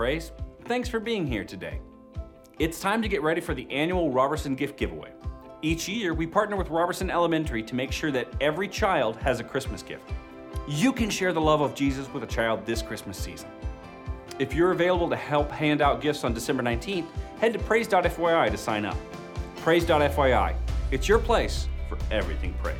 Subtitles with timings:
[0.00, 0.32] Praise.
[0.64, 1.78] Thanks for being here today.
[2.58, 5.12] It's time to get ready for the annual Robertson Gift Giveaway.
[5.60, 9.44] Each year, we partner with Robertson Elementary to make sure that every child has a
[9.44, 10.10] Christmas gift.
[10.66, 13.50] You can share the love of Jesus with a child this Christmas season.
[14.38, 17.04] If you're available to help hand out gifts on December 19th,
[17.38, 18.96] head to praise.fyi to sign up.
[19.56, 20.56] Praise.fyi,
[20.90, 22.78] it's your place for everything praise.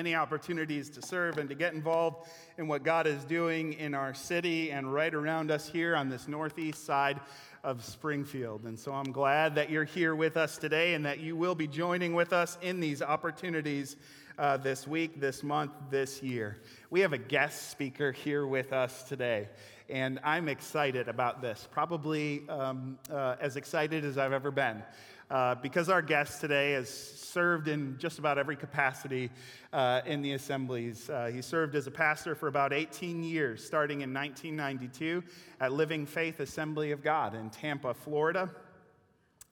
[0.00, 4.14] Many opportunities to serve and to get involved in what God is doing in our
[4.14, 7.20] city and right around us here on this northeast side
[7.62, 8.64] of Springfield.
[8.64, 11.66] And so I'm glad that you're here with us today and that you will be
[11.66, 13.96] joining with us in these opportunities
[14.38, 16.56] uh, this week, this month, this year.
[16.88, 19.50] We have a guest speaker here with us today,
[19.90, 24.82] and I'm excited about this, probably um, uh, as excited as I've ever been.
[25.30, 29.30] Uh, because our guest today has served in just about every capacity
[29.72, 31.08] uh, in the assemblies.
[31.08, 35.22] Uh, he served as a pastor for about 18 years, starting in 1992
[35.60, 38.50] at Living Faith Assembly of God in Tampa, Florida.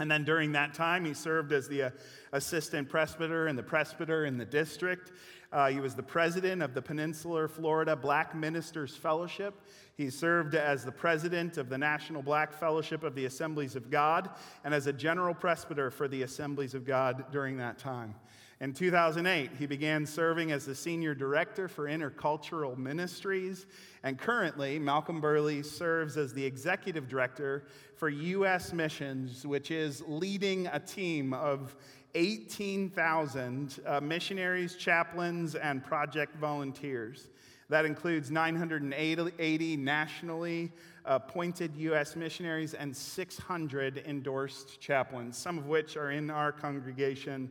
[0.01, 1.91] And then during that time, he served as the uh,
[2.33, 5.13] assistant presbyter and the presbyter in the district.
[5.51, 9.55] Uh, he was the president of the Peninsular Florida Black Ministers Fellowship.
[9.97, 14.29] He served as the president of the National Black Fellowship of the Assemblies of God
[14.65, 18.15] and as a general presbyter for the Assemblies of God during that time.
[18.61, 23.67] In 2008, he began serving as the senior director for intercultural ministries.
[24.03, 28.73] And currently, Malcolm Burleigh serves as the executive director for U.S.
[28.73, 31.77] Missions, which is leading a team of
[32.14, 37.28] 18,000 uh, missionaries, chaplains, and project volunteers.
[37.69, 40.73] That includes 980 nationally
[41.05, 42.17] appointed U.S.
[42.17, 47.51] missionaries and 600 endorsed chaplains, some of which are in our congregation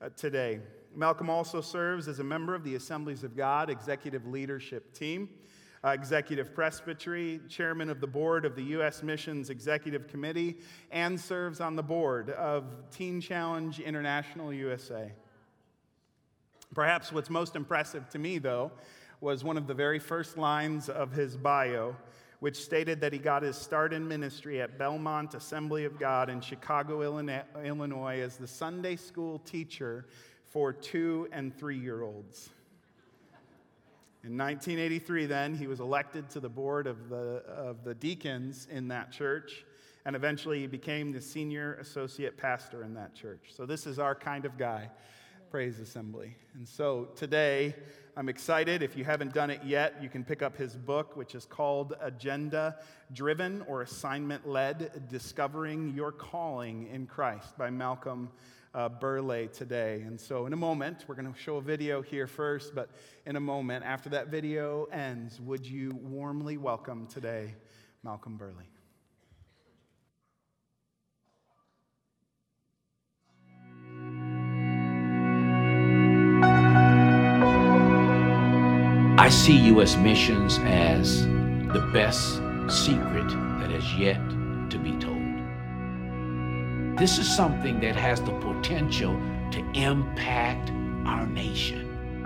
[0.00, 0.60] uh, today.
[0.94, 5.28] Malcolm also serves as a member of the Assemblies of God executive leadership team,
[5.84, 9.02] uh, executive presbytery, chairman of the board of the U.S.
[9.02, 10.58] Missions Executive Committee,
[10.90, 15.12] and serves on the board of Teen Challenge International USA.
[16.74, 18.70] Perhaps what's most impressive to me, though,
[19.20, 21.96] was one of the very first lines of his bio,
[22.40, 26.40] which stated that he got his start in ministry at Belmont Assembly of God in
[26.40, 30.06] Chicago, Illinois, as the Sunday school teacher
[30.44, 32.50] for two and three year olds.
[34.28, 38.88] In 1983, then, he was elected to the board of the, of the deacons in
[38.88, 39.64] that church,
[40.04, 43.40] and eventually he became the senior associate pastor in that church.
[43.56, 44.90] So, this is our kind of guy,
[45.50, 46.36] Praise Assembly.
[46.52, 47.74] And so, today,
[48.18, 48.82] I'm excited.
[48.82, 51.94] If you haven't done it yet, you can pick up his book, which is called
[52.00, 52.74] Agenda
[53.12, 58.28] Driven or Assignment Led Discovering Your Calling in Christ by Malcolm
[58.74, 60.02] uh, Burleigh today.
[60.04, 62.90] And so, in a moment, we're going to show a video here first, but
[63.24, 67.54] in a moment, after that video ends, would you warmly welcome today
[68.02, 68.77] Malcolm Burleigh?
[79.18, 79.96] I see U.S.
[79.96, 82.34] missions as the best
[82.70, 84.20] secret that has yet
[84.70, 85.18] to be told.
[86.96, 89.20] This is something that has the potential
[89.50, 90.70] to impact
[91.04, 92.22] our nation.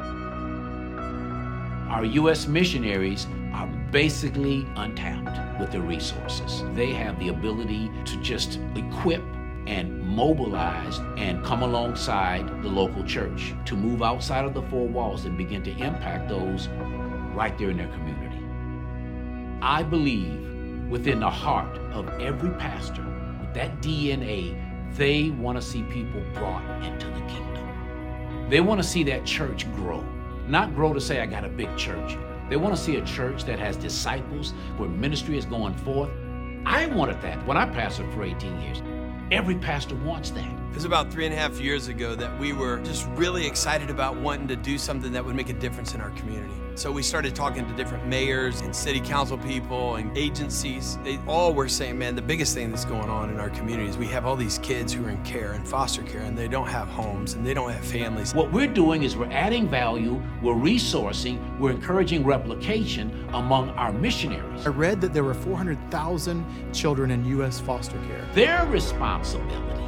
[1.89, 2.47] Our U.S.
[2.47, 6.63] missionaries are basically untapped with the resources.
[6.75, 9.25] They have the ability to just equip
[9.67, 15.25] and mobilize and come alongside the local church to move outside of the four walls
[15.25, 16.69] and begin to impact those
[17.35, 18.45] right there in their community.
[19.63, 23.05] I believe within the heart of every pastor,
[23.41, 24.59] with that DNA,
[24.97, 28.51] they want to see people brought into the kingdom.
[28.51, 30.05] They want to see that church grow,
[30.47, 32.19] not grow to say, I got a big church.
[32.51, 36.11] They want to see a church that has disciples, where ministry is going forth.
[36.67, 38.83] I wanted that when I pastored for 18 years.
[39.33, 40.45] Every pastor wants that.
[40.45, 43.89] It was about three and a half years ago that we were just really excited
[43.89, 46.62] about wanting to do something that would make a difference in our community.
[46.75, 50.97] So we started talking to different mayors and city council people and agencies.
[51.05, 53.99] They all were saying, man, the biggest thing that's going on in our community is
[53.99, 56.67] we have all these kids who are in care and foster care and they don't
[56.67, 58.35] have homes and they don't have families.
[58.35, 64.67] What we're doing is we're adding value, we're resourcing, we're encouraging replication among our missionaries.
[64.67, 67.61] I read that there were 400,000 children in U.S.
[67.61, 68.27] foster care.
[68.33, 69.85] Their responsibility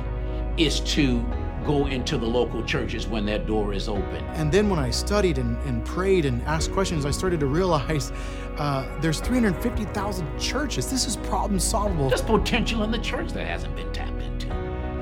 [0.59, 1.25] is to
[1.65, 4.25] go into the local churches when that door is open.
[4.35, 8.13] And then when I studied and, and prayed and asked questions, I started to realize
[8.57, 10.91] uh, there's 350,000 churches.
[10.91, 12.09] This is problem solvable.
[12.09, 14.49] There's potential in the church that hasn't been tapped into.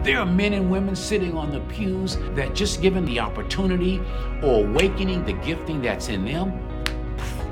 [0.02, 4.00] There are men and women sitting on the pews that just given the opportunity
[4.42, 6.50] or awakening the gifting that's in them,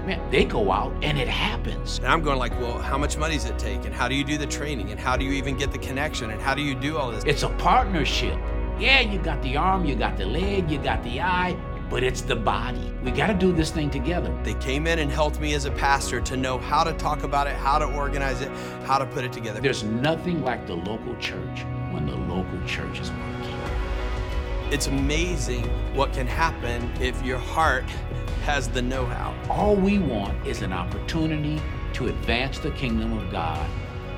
[0.07, 1.99] man, they go out and it happens.
[1.99, 3.85] And I'm going like, well, how much money does it take?
[3.85, 4.91] And how do you do the training?
[4.91, 6.31] And how do you even get the connection?
[6.31, 7.25] And how do you do all this?
[7.25, 8.39] It's a partnership.
[8.81, 11.55] Yeah, you got the arm, you got the leg, you got the eye,
[11.91, 12.91] but it's the body.
[13.05, 14.35] We got to do this thing together.
[14.43, 17.47] They came in and helped me as a pastor to know how to talk about
[17.47, 18.51] it, how to organize it,
[18.87, 19.61] how to put it together.
[19.61, 21.61] There's nothing like the local church
[21.91, 23.55] when the local church is working.
[24.71, 27.85] It's amazing what can happen if your heart
[28.47, 29.35] has the know how.
[29.51, 31.61] All we want is an opportunity
[31.93, 33.69] to advance the kingdom of God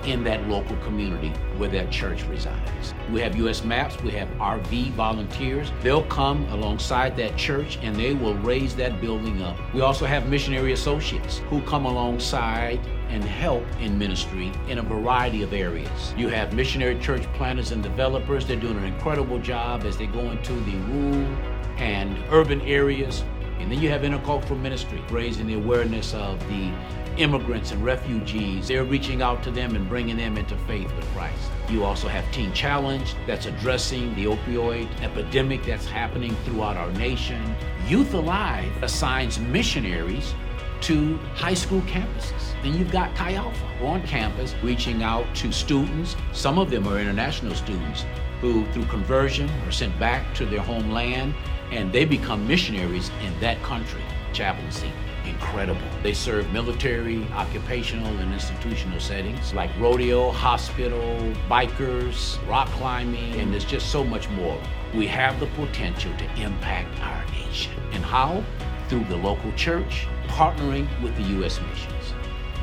[0.04, 2.94] in that local community where that church resides.
[3.10, 5.70] We have US MAPS, we have RV volunteers.
[5.80, 9.56] They'll come alongside that church and they will raise that building up.
[9.74, 15.42] We also have missionary associates who come alongside and help in ministry in a variety
[15.42, 16.14] of areas.
[16.16, 18.46] You have missionary church planners and developers.
[18.46, 21.36] They're doing an incredible job as they go into the rural
[21.76, 23.24] and urban areas.
[23.62, 26.72] And then you have intercultural ministry, raising the awareness of the
[27.16, 28.66] immigrants and refugees.
[28.66, 31.48] They're reaching out to them and bringing them into faith with Christ.
[31.68, 37.54] You also have Teen Challenge that's addressing the opioid epidemic that's happening throughout our nation.
[37.86, 40.34] Youth Alive assigns missionaries
[40.80, 42.60] to high school campuses.
[42.64, 46.16] Then you've got Chi Alpha on campus reaching out to students.
[46.32, 48.04] Some of them are international students
[48.40, 51.32] who, through conversion, are sent back to their homeland
[51.72, 54.02] and they become missionaries in that country.
[54.32, 54.92] Chaplaincy
[55.24, 55.80] incredible.
[56.02, 63.64] They serve military, occupational, and institutional settings like rodeo, hospital, bikers, rock climbing, and there's
[63.64, 64.60] just so much more.
[64.94, 67.72] We have the potential to impact our nation.
[67.92, 68.44] And how?
[68.88, 71.60] Through the local church, partnering with the U.S.
[71.60, 72.10] missions.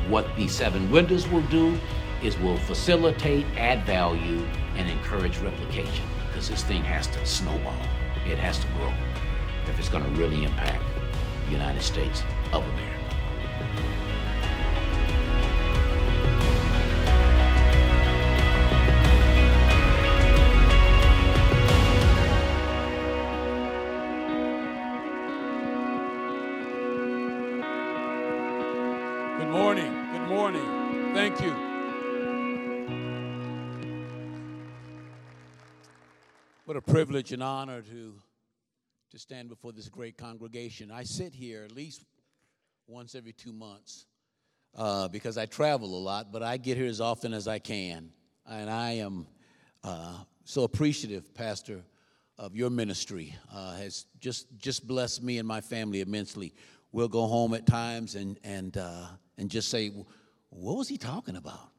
[0.07, 1.77] What the Seven Windows will do
[2.21, 4.45] is will facilitate, add value,
[4.75, 7.73] and encourage replication because this thing has to snowball.
[8.29, 8.93] It has to grow
[9.67, 10.83] if it's going to really impact
[11.45, 12.21] the United States
[12.53, 13.98] of America.
[36.89, 38.15] Privilege and honor to
[39.11, 40.91] to stand before this great congregation.
[40.91, 42.03] I sit here at least
[42.87, 44.05] once every two months
[44.75, 48.11] uh, because I travel a lot, but I get here as often as I can.
[48.47, 49.27] And I am
[49.83, 51.83] uh, so appreciative, Pastor,
[52.39, 53.35] of your ministry.
[53.53, 56.53] Uh, has just just blessed me and my family immensely.
[56.91, 59.05] We'll go home at times and and uh,
[59.37, 59.91] and just say,
[60.49, 61.69] "What was he talking about?"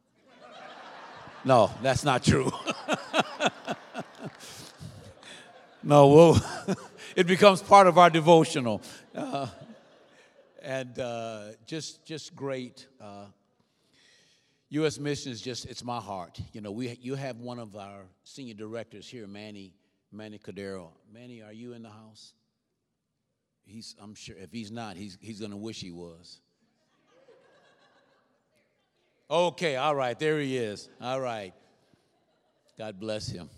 [1.45, 2.49] no, that's not true.
[5.83, 6.37] no, we'll
[7.15, 8.81] it becomes part of our devotional.
[9.15, 9.47] Uh,
[10.61, 12.87] and uh, just just great.
[12.99, 13.25] Uh,
[14.69, 14.99] U.S.
[14.99, 16.39] Mission is just it's my heart.
[16.53, 19.73] You know, we you have one of our senior directors here, Manny
[20.11, 20.89] Manny Cordero.
[21.11, 22.33] Manny, are you in the house?
[23.65, 26.39] He's I'm sure if he's not, he's he's gonna wish he was.
[29.29, 30.89] Okay, all right, there he is.
[30.99, 31.53] All right.
[32.77, 33.49] God bless him.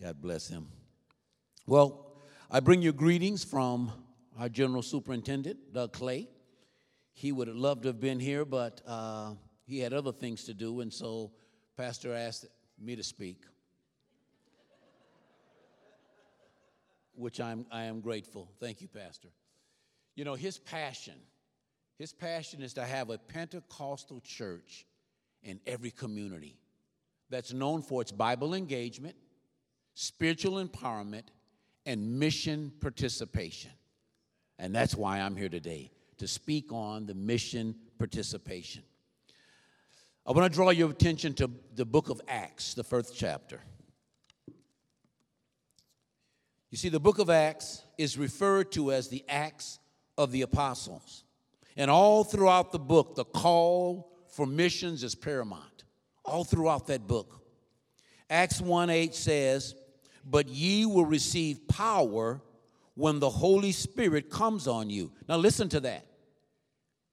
[0.00, 0.66] God bless him.
[1.66, 2.06] Well,
[2.50, 3.92] I bring you greetings from
[4.38, 6.28] our General Superintendent, Doug Clay.
[7.12, 9.34] He would have loved to have been here, but uh,
[9.66, 11.30] he had other things to do, and so
[11.76, 12.46] Pastor asked
[12.78, 13.44] me to speak,
[17.14, 18.50] which I'm, I am grateful.
[18.60, 19.28] Thank you, Pastor.
[20.16, 21.14] You know, his passion,
[21.98, 24.86] his passion is to have a Pentecostal church
[25.42, 26.58] in every community
[27.30, 29.16] that's known for its Bible engagement,
[29.94, 31.24] spiritual empowerment,
[31.86, 33.70] and mission participation.
[34.58, 38.82] And that's why I'm here today to speak on the mission participation.
[40.26, 43.60] I want to draw your attention to the book of Acts, the first chapter.
[46.70, 49.78] You see, the book of Acts is referred to as the Acts
[50.16, 51.24] of the Apostles.
[51.76, 55.84] And all throughout the book, the call for missions is paramount.
[56.24, 57.42] All throughout that book.
[58.30, 59.74] Acts 1 8 says,
[60.24, 62.40] But ye will receive power
[62.94, 65.12] when the Holy Spirit comes on you.
[65.28, 66.06] Now, listen to that.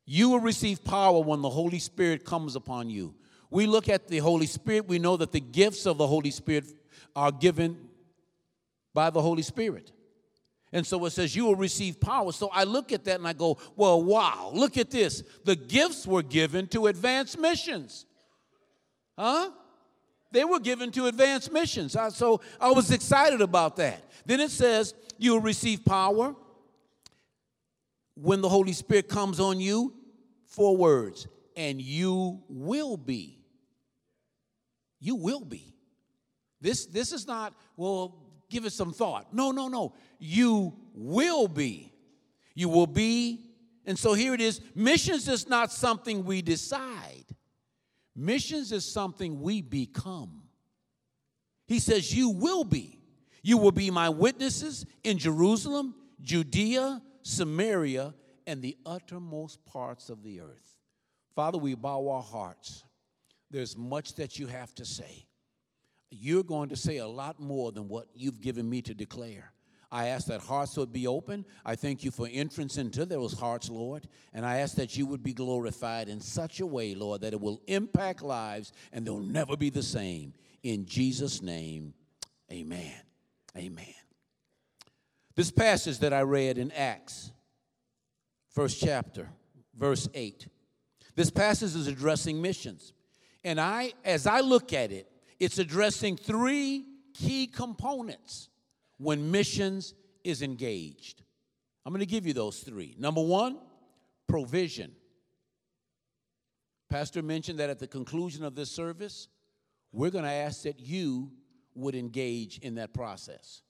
[0.06, 3.16] You will receive power when the Holy Spirit comes upon you.
[3.50, 6.66] We look at the Holy Spirit, we know that the gifts of the Holy Spirit
[7.16, 7.78] are given
[8.94, 9.92] by the Holy Spirit.
[10.74, 12.32] And so it says, You will receive power.
[12.32, 15.22] So I look at that and I go, Well, wow, look at this.
[15.44, 18.06] The gifts were given to advance missions.
[19.18, 19.52] Huh?
[20.32, 21.98] They were given to advance missions.
[22.14, 24.04] So I was excited about that.
[24.26, 26.36] Then it says, You will receive power
[28.16, 29.94] when the Holy Spirit comes on you.
[30.46, 33.40] Four words, and you will be.
[35.00, 35.74] You will be.
[36.60, 38.18] This, this is not, well,
[38.50, 39.34] give it some thought.
[39.34, 39.94] No, no, no.
[40.20, 41.92] You will be.
[42.54, 43.46] You will be.
[43.86, 47.26] And so here it is missions is not something we decide,
[48.16, 50.44] missions is something we become.
[51.68, 53.00] He says, You will be.
[53.44, 58.14] You will be my witnesses in Jerusalem, Judea, Samaria,
[58.46, 60.78] and the uttermost parts of the earth.
[61.36, 62.84] Father, we bow our hearts.
[63.50, 65.26] There's much that you have to say
[66.12, 69.54] you're going to say a lot more than what you've given me to declare.
[69.92, 71.46] I ask that hearts would be open.
[71.66, 74.08] I thank you for entrance into those hearts, Lord.
[74.34, 77.42] And I ask that you would be glorified in such a way, Lord, that it
[77.42, 80.34] will impact lives and they'll never be the same.
[80.64, 81.94] In Jesus' name,
[82.50, 82.94] amen.
[83.58, 83.94] Amen.
[85.36, 87.32] This passage that I read in Acts,
[88.50, 89.28] first chapter,
[89.78, 90.48] verse 8,
[91.16, 92.94] this passage is addressing missions.
[93.44, 98.48] And I, as I look at it, it's addressing three key components
[99.02, 99.94] when missions
[100.24, 101.24] is engaged.
[101.86, 102.96] I'm going to give you those three.
[102.98, 103.58] Number one,
[104.28, 104.92] provision.
[106.90, 109.28] Pastor mentioned that at the conclusion of this service,
[109.92, 111.32] we're going to ask that you
[111.74, 113.62] would engage in that process.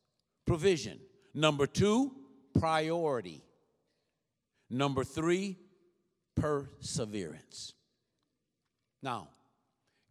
[0.46, 1.00] Provision.
[1.34, 2.12] Number two,
[2.60, 3.44] priority.
[4.70, 5.58] Number three,
[6.36, 7.74] perseverance.
[9.04, 9.30] Now,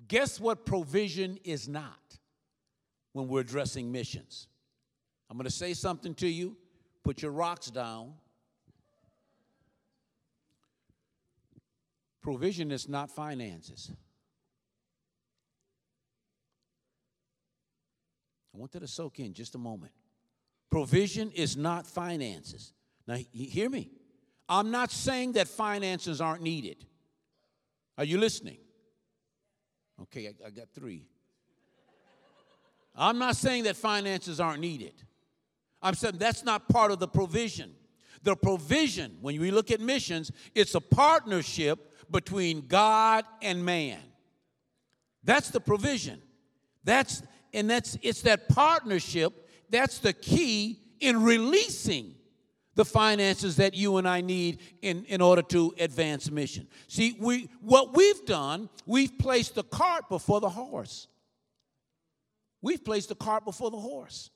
[0.08, 2.18] Guess what provision is not
[3.12, 4.48] when we're addressing missions?
[5.30, 6.56] I'm going to say something to you.
[7.04, 8.14] Put your rocks down.
[12.20, 13.92] Provision is not finances.
[18.52, 19.92] I want that to soak in just a moment.
[20.68, 22.72] Provision is not finances.
[23.06, 23.88] Now, hear me.
[24.48, 26.84] I'm not saying that finances aren't needed.
[27.96, 28.58] Are you listening?
[30.02, 31.06] Okay, I, I got three.
[32.96, 34.94] I'm not saying that finances aren't needed.
[35.82, 37.72] I'm saying that's not part of the provision.
[38.22, 44.00] The provision, when we look at missions, it's a partnership between God and man.
[45.24, 46.20] That's the provision.
[46.84, 47.22] That's
[47.52, 52.14] and that's it's that partnership that's the key in releasing
[52.74, 56.66] the finances that you and I need in, in order to advance mission.
[56.88, 61.08] See, we, what we've done, we've placed the cart before the horse.
[62.62, 64.30] We've placed the cart before the horse.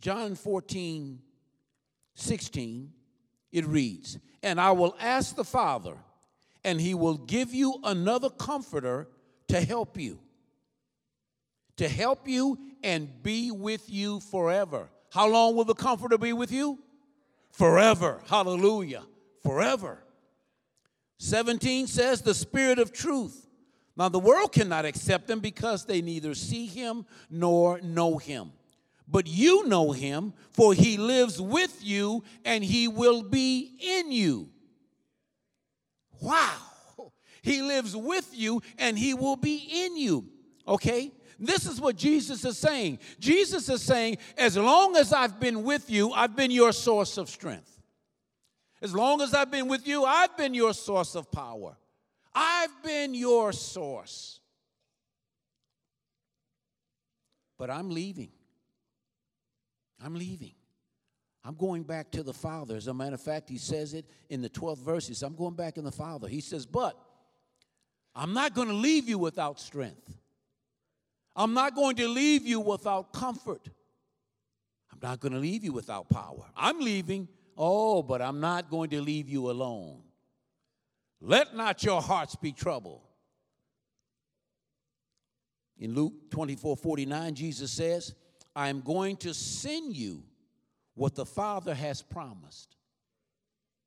[0.00, 1.20] John 14,
[2.14, 2.92] 16,
[3.52, 5.96] it reads, And I will ask the Father,
[6.64, 9.08] and he will give you another comforter
[9.48, 10.18] to help you,
[11.76, 16.52] to help you and be with you forever how long will the Comforter be with
[16.52, 16.78] you?
[17.50, 18.20] Forever.
[18.26, 19.04] Hallelujah.
[19.42, 19.98] Forever.
[21.18, 23.46] 17 says, The Spirit of truth.
[23.96, 28.52] Now, the world cannot accept him because they neither see him nor know him.
[29.10, 34.50] But you know him, for he lives with you and he will be in you.
[36.20, 36.56] Wow.
[37.42, 40.28] He lives with you and he will be in you.
[40.66, 41.12] Okay?
[41.38, 42.98] This is what Jesus is saying.
[43.18, 47.30] Jesus is saying, as long as I've been with you, I've been your source of
[47.30, 47.80] strength.
[48.82, 51.78] As long as I've been with you, I've been your source of power.
[52.34, 54.40] I've been your source.
[57.56, 58.30] But I'm leaving.
[60.02, 60.54] I'm leaving.
[61.44, 62.76] I'm going back to the Father.
[62.76, 65.06] As a matter of fact, he says it in the 12th verse.
[65.08, 66.28] He says, I'm going back in the Father.
[66.28, 66.98] He says, But
[68.14, 70.14] I'm not going to leave you without strength.
[71.34, 73.68] I'm not going to leave you without comfort.
[74.92, 76.44] I'm not going to leave you without power.
[76.56, 77.28] I'm leaving.
[77.56, 80.02] Oh, but I'm not going to leave you alone.
[81.20, 83.02] Let not your hearts be troubled.
[85.78, 88.14] In Luke 24 49, Jesus says,
[88.58, 90.24] I am going to send you
[90.96, 92.74] what the Father has promised.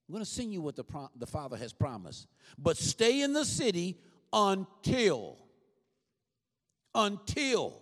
[0.08, 2.26] I'm going to send you what the, pro- the Father has promised.
[2.58, 4.00] But stay in the city
[4.32, 5.38] until
[6.96, 7.82] until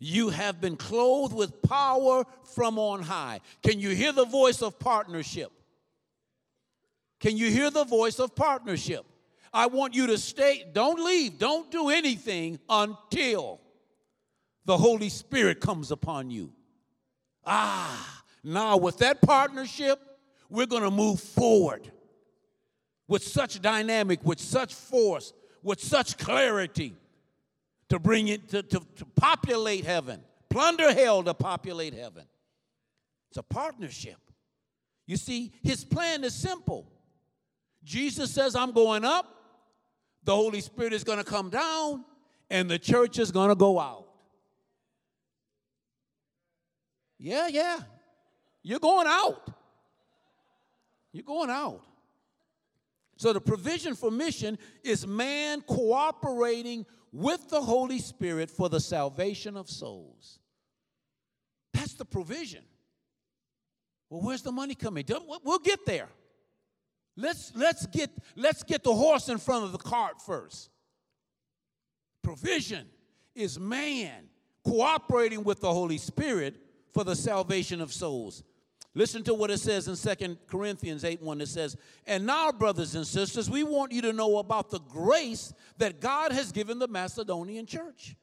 [0.00, 3.38] you have been clothed with power from on high.
[3.62, 5.52] Can you hear the voice of partnership?
[7.20, 9.04] Can you hear the voice of partnership?
[9.52, 13.60] I want you to stay, don't leave, don't do anything until
[14.64, 16.52] the Holy Spirit comes upon you.
[17.44, 19.98] Ah, now with that partnership,
[20.48, 21.90] we're going to move forward
[23.08, 26.94] with such dynamic, with such force, with such clarity
[27.88, 32.24] to bring it to, to, to populate heaven, plunder hell to populate heaven.
[33.28, 34.16] It's a partnership.
[35.06, 36.86] You see, his plan is simple.
[37.84, 39.26] Jesus says, I'm going up,
[40.24, 42.04] the Holy Spirit is going to come down,
[42.50, 44.01] and the church is going to go out.
[47.22, 47.78] Yeah, yeah.
[48.64, 49.48] You're going out.
[51.12, 51.80] You're going out.
[53.16, 59.56] So the provision for mission is man cooperating with the Holy Spirit for the salvation
[59.56, 60.40] of souls.
[61.72, 62.64] That's the provision.
[64.10, 65.04] Well, where's the money coming?
[65.44, 66.08] We'll get there.
[67.16, 70.70] Let's, let's, get, let's get the horse in front of the cart first.
[72.20, 72.88] Provision
[73.36, 74.24] is man
[74.64, 76.56] cooperating with the Holy Spirit
[76.92, 78.44] for the salvation of souls.
[78.94, 81.40] Listen to what it says in Second Corinthians 8 1.
[81.40, 85.54] It says, And now, brothers and sisters, we want you to know about the grace
[85.78, 88.16] that God has given the Macedonian church.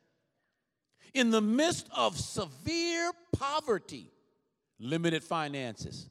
[1.15, 4.11] In the midst of severe poverty,
[4.79, 6.07] limited finances,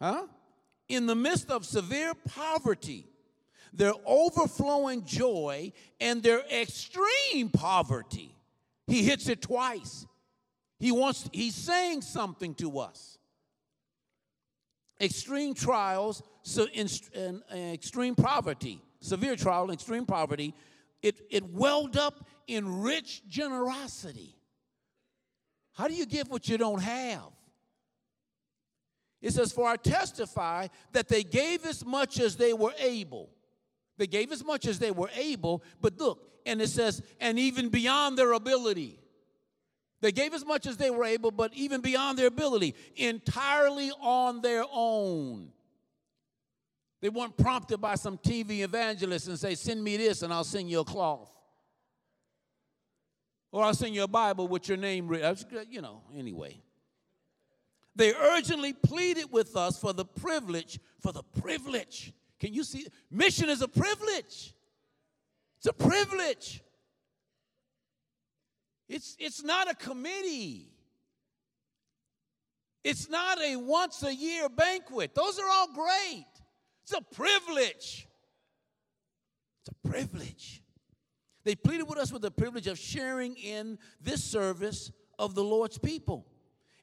[0.00, 0.26] huh?
[0.88, 3.06] In the midst of severe poverty,
[3.74, 8.34] their overflowing joy, and their extreme poverty,
[8.86, 10.06] he hits it twice.
[10.84, 13.16] He wants, he's saying something to us
[15.00, 20.52] extreme trials, so in, in, in extreme poverty, severe trial, extreme poverty,
[21.00, 24.36] it, it welled up in rich generosity.
[25.72, 27.32] How do you give what you don't have?
[29.22, 33.30] It says, For I testify that they gave as much as they were able.
[33.96, 37.70] They gave as much as they were able, but look, and it says, and even
[37.70, 38.98] beyond their ability.
[40.04, 44.42] They gave as much as they were able, but even beyond their ability, entirely on
[44.42, 45.48] their own.
[47.00, 50.68] They weren't prompted by some TV evangelist and say, Send me this and I'll send
[50.68, 51.34] you a cloth.
[53.50, 55.38] Or I'll send you a Bible with your name written.
[55.70, 56.60] You know, anyway.
[57.96, 62.12] They urgently pleaded with us for the privilege, for the privilege.
[62.38, 62.88] Can you see?
[63.10, 64.54] Mission is a privilege.
[65.56, 66.62] It's a privilege
[68.88, 70.70] it's, it's not a committee.
[72.82, 75.14] It's not a once a year banquet.
[75.14, 76.26] Those are all great.
[76.82, 78.06] It's a privilege.
[79.60, 80.62] It's a privilege.
[81.44, 85.78] They pleaded with us with the privilege of sharing in this service of the Lord's
[85.78, 86.26] people.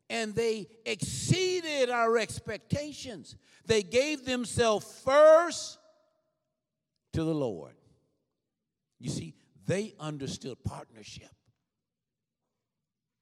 [0.09, 3.37] And they exceeded our expectations.
[3.65, 5.77] They gave themselves first
[7.13, 7.75] to the Lord.
[8.99, 9.35] You see,
[9.65, 11.29] they understood partnership.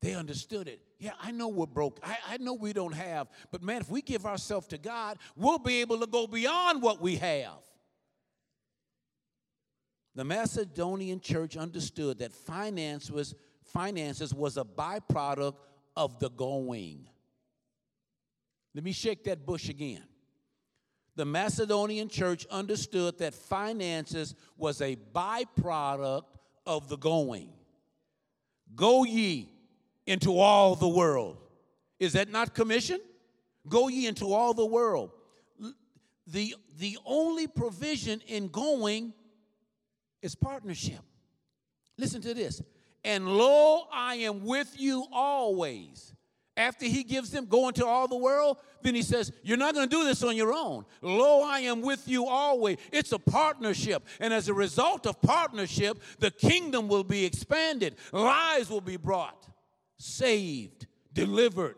[0.02, 0.82] They understood it.
[0.98, 2.00] Yeah, I know we're broke.
[2.04, 3.28] I, I know we don't have.
[3.52, 7.02] But man, if we give ourselves to God, we'll be able to go beyond what
[7.02, 7.60] we have.
[10.16, 15.58] The Macedonian church understood that finance was, finances was a byproduct
[15.96, 17.08] of the going.
[18.74, 20.04] Let me shake that bush again.
[21.16, 26.24] The Macedonian church understood that finances was a byproduct
[26.66, 27.52] of the going.
[28.76, 29.50] Go ye
[30.10, 31.38] into all the world.
[32.00, 33.00] Is that not commission?
[33.68, 35.12] Go ye into all the world.
[36.26, 39.14] The, the only provision in going
[40.22, 41.02] is partnership.
[41.98, 42.62] Listen to this.
[43.04, 46.14] And lo, I am with you always.
[46.58, 49.88] After he gives them go into all the world, then he says, You're not going
[49.88, 50.86] to do this on your own.
[51.02, 52.78] Lo, I am with you always.
[52.92, 54.06] It's a partnership.
[54.20, 59.49] And as a result of partnership, the kingdom will be expanded, lives will be brought
[60.00, 61.76] saved, delivered.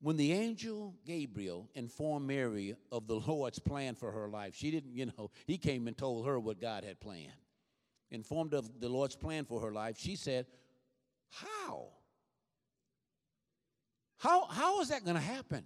[0.00, 4.94] When the angel Gabriel informed Mary of the Lord's plan for her life, she didn't,
[4.94, 7.32] you know, he came and told her what God had planned.
[8.10, 10.46] Informed of the Lord's plan for her life, she said,
[11.30, 11.88] How?
[14.18, 15.64] How, how is that going to happen?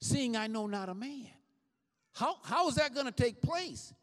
[0.00, 1.28] Seeing I know not a man.
[2.12, 3.94] How, how is that going to take place?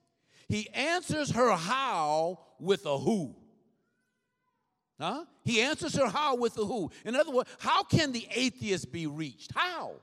[0.48, 3.36] He answers her how with a who.
[5.00, 5.26] Huh?
[5.44, 6.90] He answers her how with the who.
[7.06, 9.52] In other words, how can the atheist be reached?
[9.56, 9.94] How?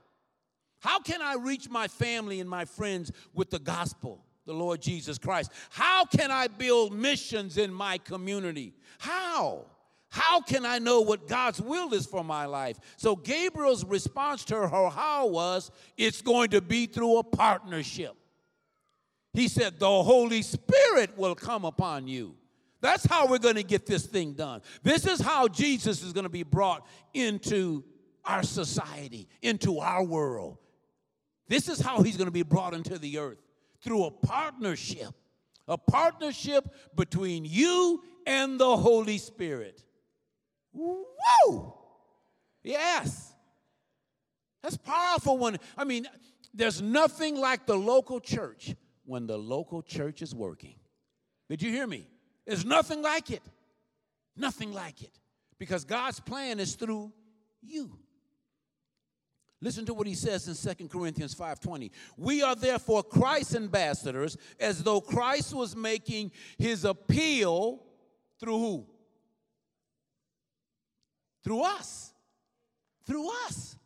[0.79, 5.17] How can I reach my family and my friends with the gospel, the Lord Jesus
[5.17, 5.51] Christ?
[5.69, 8.73] How can I build missions in my community?
[8.99, 9.65] How?
[10.09, 12.79] How can I know what God's will is for my life?
[12.95, 18.15] So Gabriel's response to her how was, it's going to be through a partnership.
[19.33, 22.35] He said, the Holy Spirit will come upon you
[22.85, 24.61] that's how we're going to get this thing done.
[24.83, 27.83] This is how Jesus is going to be brought into
[28.23, 30.57] our society, into our world.
[31.47, 33.39] This is how he's going to be brought into the earth
[33.81, 35.09] through a partnership.
[35.67, 39.83] A partnership between you and the Holy Spirit.
[40.71, 41.79] Whoa!
[42.63, 43.33] Yes.
[44.61, 46.07] That's powerful when, I mean,
[46.53, 50.75] there's nothing like the local church when the local church is working.
[51.49, 52.07] Did you hear me?
[52.45, 53.41] There's nothing like it.
[54.35, 55.19] Nothing like it.
[55.57, 57.11] Because God's plan is through
[57.61, 57.97] you.
[59.61, 61.91] Listen to what he says in 2 Corinthians 5:20.
[62.17, 67.83] We are therefore Christ's ambassadors as though Christ was making his appeal
[68.39, 68.87] through who?
[71.43, 72.13] Through us.
[73.05, 73.77] Through us.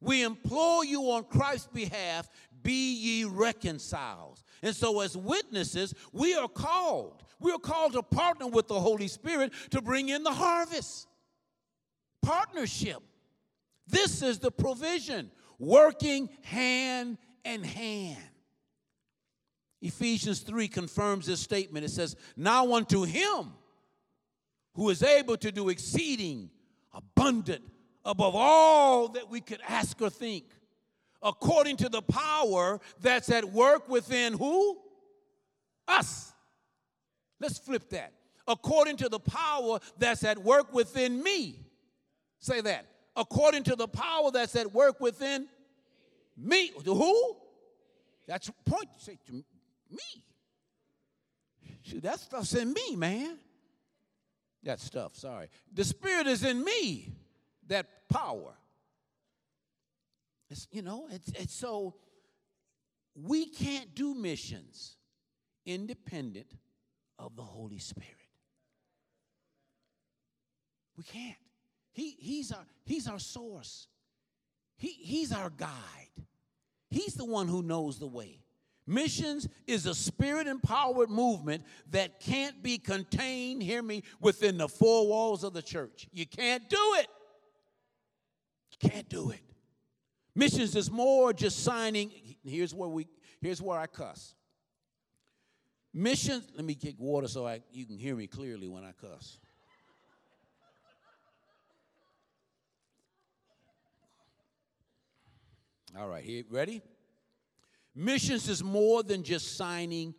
[0.00, 2.28] We implore you on Christ's behalf,
[2.62, 4.42] be ye reconciled.
[4.62, 7.23] And so, as witnesses, we are called.
[7.44, 11.06] We are called to partner with the Holy Spirit to bring in the harvest.
[12.22, 13.02] Partnership.
[13.86, 18.16] This is the provision, working hand in hand.
[19.82, 21.84] Ephesians 3 confirms this statement.
[21.84, 23.52] It says, Now unto him
[24.72, 26.48] who is able to do exceeding
[26.94, 27.62] abundant
[28.06, 30.46] above all that we could ask or think,
[31.22, 34.78] according to the power that's at work within who?
[35.86, 36.33] Us.
[37.40, 38.12] Let's flip that.
[38.46, 41.60] According to the power that's at work within me.
[42.40, 45.48] Say that according to the power that's at work within
[46.36, 46.70] me.
[46.84, 47.36] To who?
[48.26, 48.88] That's point.
[48.98, 49.44] Say to me.
[51.84, 53.38] See, that stuff's in me, man.
[54.62, 55.48] That stuff, sorry.
[55.74, 57.12] The Spirit is in me,
[57.66, 58.54] that power.
[60.48, 61.94] It's, you know, it's, it's so
[63.14, 64.96] we can't do missions
[65.66, 66.50] independent
[67.18, 68.10] of the Holy Spirit.
[70.96, 71.36] We can't.
[71.92, 73.88] He, he's, our, he's our source,
[74.76, 75.70] he, He's our guide.
[76.90, 78.38] He's the one who knows the way.
[78.86, 85.08] Missions is a spirit empowered movement that can't be contained, hear me, within the four
[85.08, 86.06] walls of the church.
[86.12, 87.06] You can't do it.
[88.70, 89.40] You can't do it.
[90.34, 92.12] Missions is more just signing.
[92.44, 93.06] Here's where we
[93.40, 94.34] here's where I cuss.
[95.96, 99.38] Missions, let me get water so I, you can hear me clearly when I cuss.
[105.96, 106.82] All right, here, ready?
[107.94, 110.16] Missions is more than just signing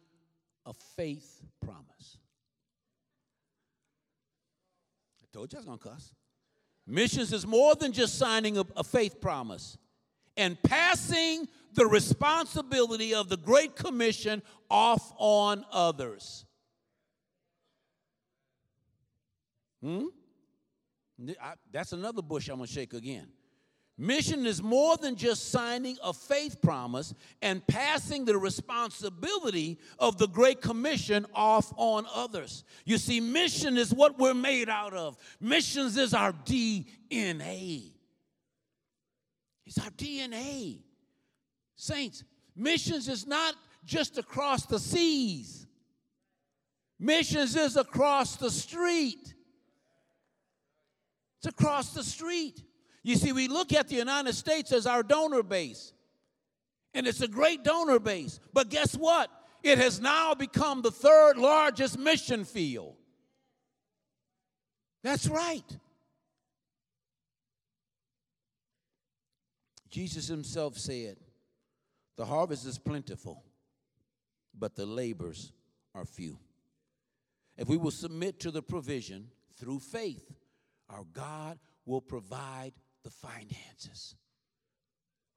[0.65, 2.19] a faith promise.
[5.21, 6.13] I told you I was going to cuss.
[6.88, 9.77] Missions is more than just signing a, a faith promise
[10.38, 16.45] and passing the responsibility of the Great Commission off on others.
[19.81, 20.05] Hmm?
[21.41, 23.27] I, that's another bush I'm going to shake again.
[23.97, 30.27] Mission is more than just signing a faith promise and passing the responsibility of the
[30.27, 32.65] Great Commission off on others.
[32.83, 37.91] You see, mission is what we're made out of, missions is our DNA.
[39.65, 40.79] It's our DNA.
[41.75, 42.23] Saints,
[42.55, 45.67] missions is not just across the seas,
[46.99, 49.33] missions is across the street.
[51.38, 52.63] It's across the street.
[53.03, 55.93] You see, we look at the United States as our donor base,
[56.93, 58.39] and it's a great donor base.
[58.53, 59.29] But guess what?
[59.61, 62.95] It has now become the third largest mission field.
[65.03, 65.77] That's right.
[69.91, 71.17] Jesus himself said,
[72.17, 73.43] The harvest is plentiful,
[74.58, 75.51] but the labors
[75.93, 76.39] are few.
[77.58, 80.32] If we will submit to the provision through faith,
[80.89, 82.73] our God will provide
[83.04, 84.15] the finances.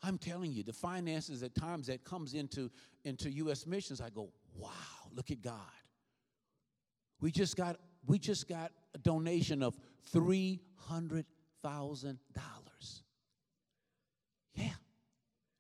[0.03, 2.71] I'm telling you, the finances at times that comes into,
[3.05, 3.67] into U.S.
[3.67, 4.71] missions, I go, wow,
[5.12, 5.55] look at God.
[7.21, 9.77] We just got we just got a donation of
[10.12, 11.27] three hundred
[11.62, 13.03] thousand dollars.
[14.55, 14.71] Yeah.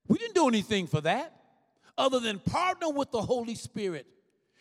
[0.08, 1.34] We didn't do anything for that
[1.96, 4.06] other than partner with the Holy Spirit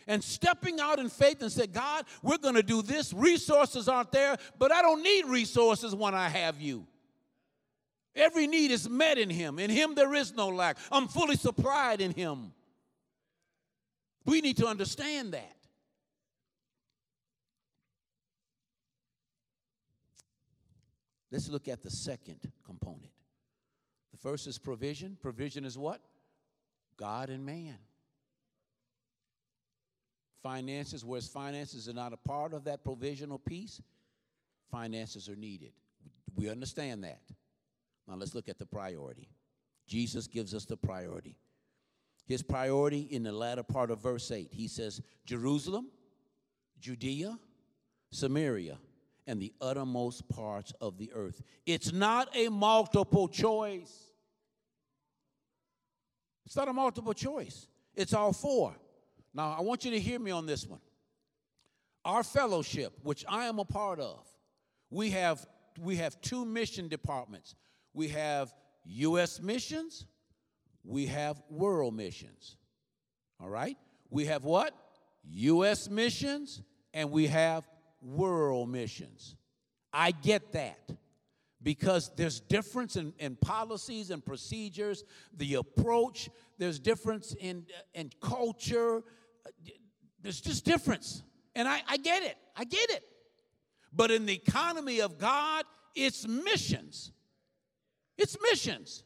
[0.07, 3.13] and stepping out in faith and say, God, we're going to do this.
[3.13, 6.85] Resources aren't there, but I don't need resources when I have you.
[8.15, 9.59] Every need is met in Him.
[9.59, 10.77] In Him, there is no lack.
[10.91, 12.51] I'm fully supplied in Him.
[14.25, 15.53] We need to understand that.
[21.31, 23.11] Let's look at the second component.
[24.17, 25.15] The first is provision.
[25.21, 26.01] Provision is what?
[26.97, 27.77] God and man.
[30.41, 33.79] Finances, whereas finances are not a part of that provisional piece,
[34.71, 35.71] finances are needed.
[36.35, 37.21] We understand that.
[38.07, 39.29] Now let's look at the priority.
[39.85, 41.37] Jesus gives us the priority.
[42.25, 45.89] His priority in the latter part of verse 8, he says, Jerusalem,
[46.79, 47.37] Judea,
[48.11, 48.79] Samaria,
[49.27, 51.41] and the uttermost parts of the earth.
[51.65, 54.06] It's not a multiple choice.
[56.47, 58.73] It's not a multiple choice, it's all four.
[59.33, 60.79] Now, I want you to hear me on this one.
[62.05, 64.25] Our fellowship, which I am a part of,
[64.89, 65.45] we have,
[65.77, 67.53] we have two mission departments.
[67.93, 68.53] We have
[68.85, 69.41] U.S.
[69.41, 70.05] missions,
[70.85, 72.55] we have world missions.
[73.41, 73.75] All right?
[74.09, 74.73] We have what?
[75.25, 75.89] U.S.
[75.89, 76.61] missions,
[76.93, 77.67] and we have
[78.01, 79.35] world missions.
[79.91, 80.79] I get that
[81.63, 85.03] because there's difference in, in policies and procedures,
[85.35, 88.97] the approach, there's difference in, uh, in culture,
[89.45, 89.49] uh,
[90.21, 91.23] there's just difference.
[91.55, 93.03] And I, I get it, I get it.
[93.91, 95.65] But in the economy of God,
[95.95, 97.11] it's missions.
[98.17, 99.03] It's missions.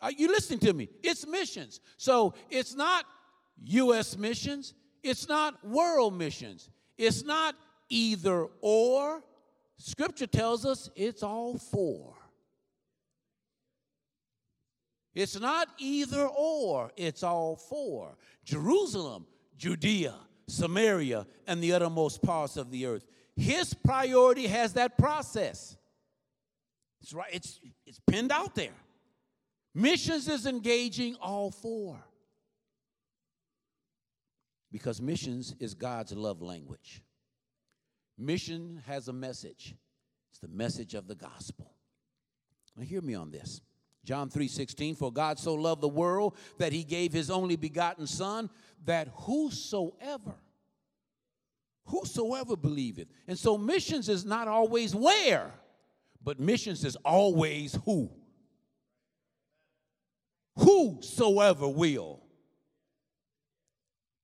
[0.00, 0.88] Are you listening to me?
[1.02, 1.80] It's missions.
[1.96, 3.06] So it's not
[3.64, 4.16] U.S.
[4.16, 7.54] missions, it's not world missions, it's not
[7.88, 9.22] either or.
[9.78, 12.14] Scripture tells us it's all four.
[15.14, 18.16] It's not either or, it's all four.
[18.44, 20.14] Jerusalem, Judea,
[20.46, 23.06] Samaria, and the uttermost parts of the earth.
[23.34, 25.76] His priority has that process.
[27.00, 28.74] It's right, it's, it's pinned out there.
[29.74, 32.02] Missions is engaging all four.
[34.72, 37.02] Because missions is God's love language.
[38.18, 39.74] Mission has a message.
[40.30, 41.72] It's the message of the gospel.
[42.76, 43.60] Now hear me on this.
[44.04, 48.50] John 3:16 for God so loved the world that he gave his only begotten son
[48.84, 50.36] that whosoever
[51.86, 53.08] whosoever believeth.
[53.26, 55.54] And so missions is not always where,
[56.22, 58.10] but missions is always who.
[60.58, 62.22] Whosoever will.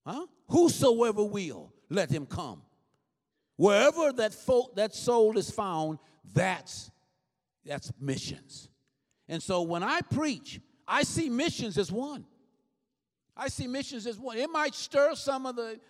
[0.05, 0.27] Huh?
[0.49, 2.63] Whosoever will, let him come.
[3.57, 5.99] Wherever that, fo- that soul is found,
[6.35, 6.91] that's,
[7.65, 8.69] that's missions.
[9.29, 12.25] And so when I preach, I see missions as one.
[13.37, 14.37] I see missions as one.
[14.37, 15.81] It might stir some of the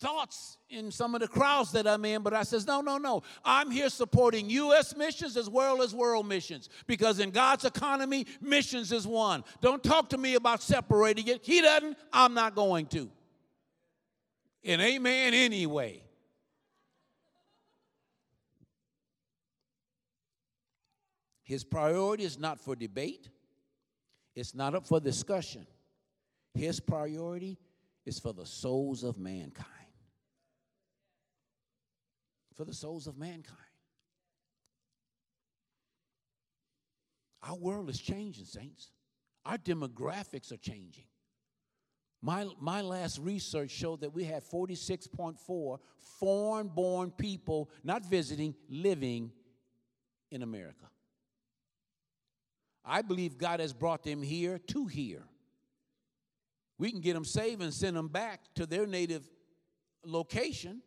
[0.00, 3.22] thoughts in some of the crowds that I'm in, but I says, no, no, no.
[3.44, 4.96] I'm here supporting U.S.
[4.96, 9.44] missions as well as world missions because in God's economy, missions is one.
[9.60, 11.40] Don't talk to me about separating it.
[11.42, 13.10] He doesn't, I'm not going to.
[14.64, 16.02] And amen anyway.
[21.50, 23.28] His priority is not for debate,
[24.36, 25.66] it's not up for discussion.
[26.54, 27.58] His priority
[28.06, 29.66] is for the souls of mankind.
[32.54, 33.58] For the souls of mankind.
[37.42, 38.92] Our world is changing, saints.
[39.44, 41.06] Our demographics are changing.
[42.22, 45.78] My, my last research showed that we had 46.4
[46.20, 49.32] foreign born people, not visiting, living
[50.30, 50.86] in America.
[52.84, 55.24] I believe God has brought them here to here.
[56.78, 59.28] We can get them saved and send them back to their native
[60.04, 60.80] location.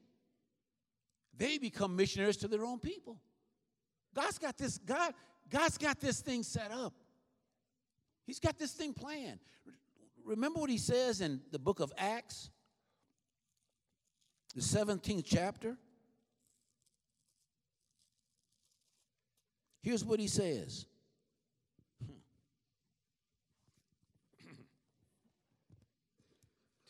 [1.37, 3.19] They become missionaries to their own people.
[4.15, 5.13] God's got this, God,
[5.49, 6.93] God's got this thing set up.
[8.25, 9.39] He's got this thing planned.
[10.25, 12.49] Remember what he says in the book of Acts,
[14.55, 15.77] the 17th chapter?
[19.81, 20.85] Here's what he says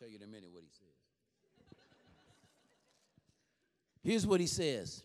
[0.04, 0.88] tell you in a minute what he says.
[4.04, 5.04] Here's what he says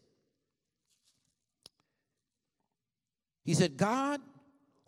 [3.45, 4.21] He said, God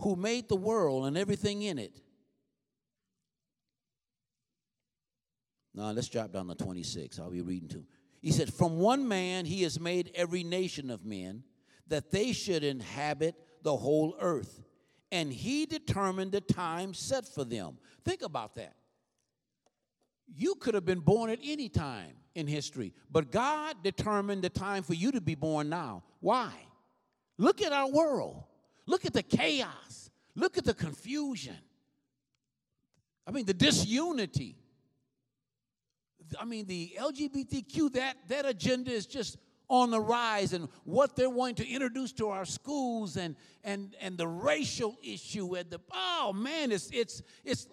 [0.00, 2.00] who made the world and everything in it.
[5.74, 7.18] Now let's drop down to 26.
[7.18, 7.84] I'll be reading to too.
[8.20, 11.44] He said, From one man he has made every nation of men
[11.86, 14.62] that they should inhabit the whole earth.
[15.12, 17.78] And he determined the time set for them.
[18.04, 18.74] Think about that.
[20.36, 24.82] You could have been born at any time in history, but God determined the time
[24.82, 26.04] for you to be born now.
[26.20, 26.52] Why?
[27.38, 28.44] Look at our world.
[28.86, 30.10] Look at the chaos.
[30.34, 31.56] Look at the confusion.
[33.26, 34.56] I mean, the disunity.
[36.38, 39.36] I mean, the LGBTQ, that, that agenda is just
[39.70, 44.18] on the rise and what they're wanting to introduce to our schools and and and
[44.18, 47.68] the racial issue and the oh man it's it's it's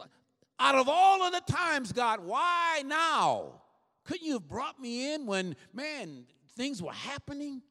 [0.59, 3.61] out of all of the times, God, why now?
[4.03, 7.61] Couldn't you have brought me in when, man, things were happening?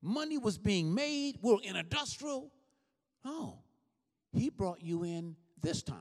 [0.00, 1.38] Money was being made.
[1.42, 2.50] We are in industrial.
[3.24, 3.58] No,
[4.32, 5.98] He brought you in this time.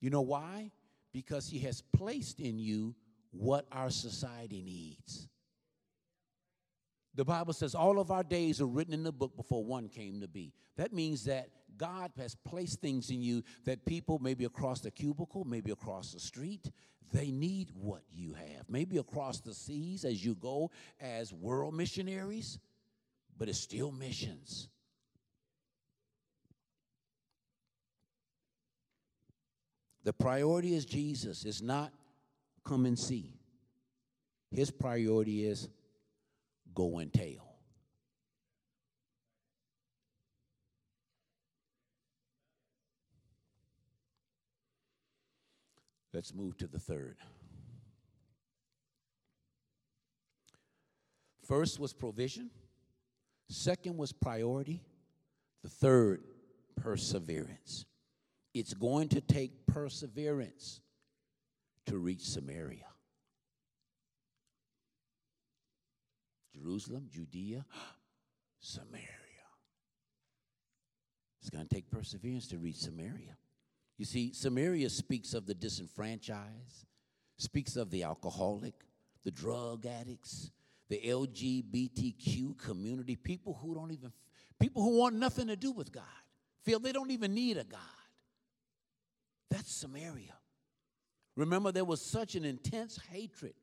[0.00, 0.70] You know why?
[1.12, 2.94] Because He has placed in you
[3.30, 5.28] what our society needs.
[7.14, 10.20] The Bible says all of our days are written in the book before one came
[10.20, 10.52] to be.
[10.76, 15.44] That means that God has placed things in you that people, maybe across the cubicle,
[15.44, 16.70] maybe across the street,
[17.12, 18.68] they need what you have.
[18.68, 22.58] Maybe across the seas as you go as world missionaries,
[23.38, 24.68] but it's still missions.
[30.04, 31.92] The priority is Jesus, it's not
[32.64, 33.34] come and see.
[34.50, 35.68] His priority is
[36.74, 37.47] go and tell.
[46.18, 47.16] Let's move to the third.
[51.46, 52.50] First was provision,
[53.48, 54.82] second was priority,
[55.62, 56.24] the third,
[56.74, 57.84] perseverance.
[58.52, 60.80] It's going to take perseverance
[61.86, 62.88] to reach Samaria.
[66.52, 67.64] Jerusalem, Judea,
[68.58, 69.06] Samaria.
[71.40, 73.36] It's going to take perseverance to reach Samaria.
[73.98, 76.86] You see, Samaria speaks of the disenfranchised,
[77.36, 78.74] speaks of the alcoholic,
[79.24, 80.52] the drug addicts,
[80.88, 84.12] the LGBTQ community, people who don't even,
[84.60, 86.04] people who want nothing to do with God,
[86.62, 87.80] feel they don't even need a God.
[89.50, 90.34] That's Samaria.
[91.34, 93.54] Remember, there was such an intense hatred,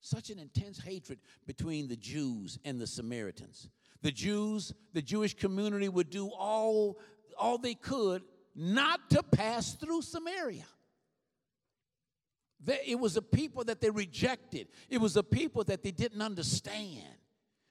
[0.00, 3.68] such an intense hatred between the Jews and the Samaritans.
[4.02, 6.98] The Jews, the Jewish community would do all,
[7.38, 8.22] all they could
[8.54, 10.66] not to pass through Samaria.
[12.86, 14.68] It was a people that they rejected.
[14.88, 17.04] It was a people that they didn't understand.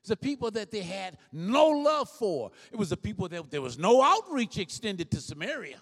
[0.01, 2.51] It's a people that they had no love for.
[2.71, 5.81] It was a people that there was no outreach extended to Samaria.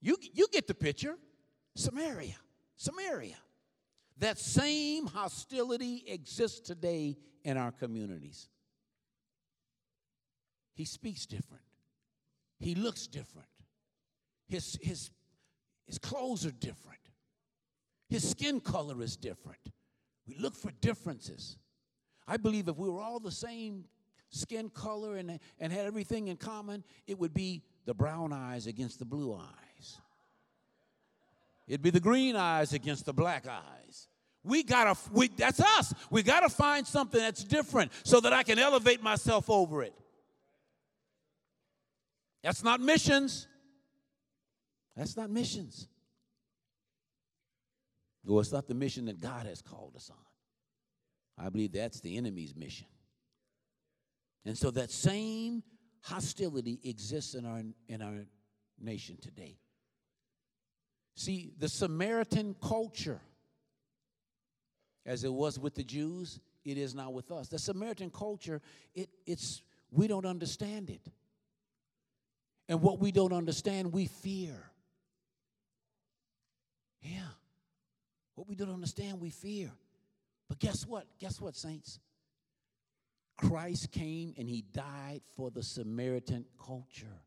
[0.00, 1.16] You, you get the picture.
[1.74, 2.36] Samaria.
[2.76, 3.36] Samaria.
[4.18, 8.48] That same hostility exists today in our communities.
[10.74, 11.62] He speaks different.
[12.58, 13.48] He looks different.
[14.48, 15.10] His, his,
[15.86, 16.98] his clothes are different.
[18.08, 19.60] His skin color is different.
[20.26, 21.58] We look for differences.
[22.26, 23.84] I believe if we were all the same
[24.30, 28.98] skin color and, and had everything in common, it would be the brown eyes against
[28.98, 29.98] the blue eyes.
[31.66, 34.08] It'd be the green eyes against the black eyes.
[34.42, 35.92] We gotta, we, that's us.
[36.10, 39.94] We gotta find something that's different so that I can elevate myself over it.
[42.42, 43.46] That's not missions.
[44.96, 45.88] That's not missions.
[48.26, 51.44] Or it's not the mission that God has called us on.
[51.44, 52.88] I believe that's the enemy's mission.
[54.44, 55.62] And so that same
[56.02, 58.24] hostility exists in our, in our
[58.80, 59.58] nation today.
[61.14, 63.20] See, the Samaritan culture,
[65.04, 67.48] as it was with the Jews, it is now with us.
[67.48, 68.60] The Samaritan culture,
[68.94, 71.08] it, it's, we don't understand it.
[72.68, 74.54] And what we don't understand, we fear.
[77.00, 77.30] Yeah.
[78.34, 79.70] What we don't understand, we fear.
[80.48, 81.06] But guess what?
[81.18, 81.98] Guess what, saints?
[83.36, 87.22] Christ came and he died for the Samaritan culture.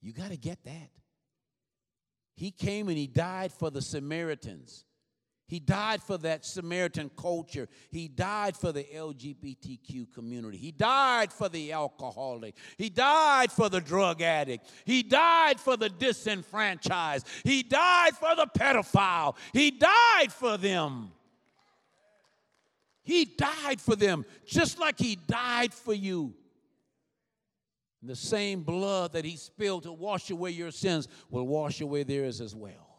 [0.00, 0.90] You got to get that.
[2.34, 4.86] He came and he died for the Samaritans.
[5.50, 7.68] He died for that Samaritan culture.
[7.90, 10.56] He died for the LGBTQ community.
[10.56, 12.54] He died for the alcoholic.
[12.78, 14.70] He died for the drug addict.
[14.84, 17.26] He died for the disenfranchised.
[17.42, 19.34] He died for the pedophile.
[19.52, 21.10] He died for them.
[23.02, 26.32] He died for them just like He died for you.
[28.04, 32.40] The same blood that He spilled to wash away your sins will wash away theirs
[32.40, 32.89] as well.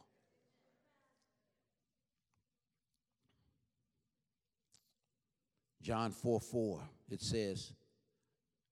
[5.82, 6.80] John 4 4,
[7.10, 7.74] it says,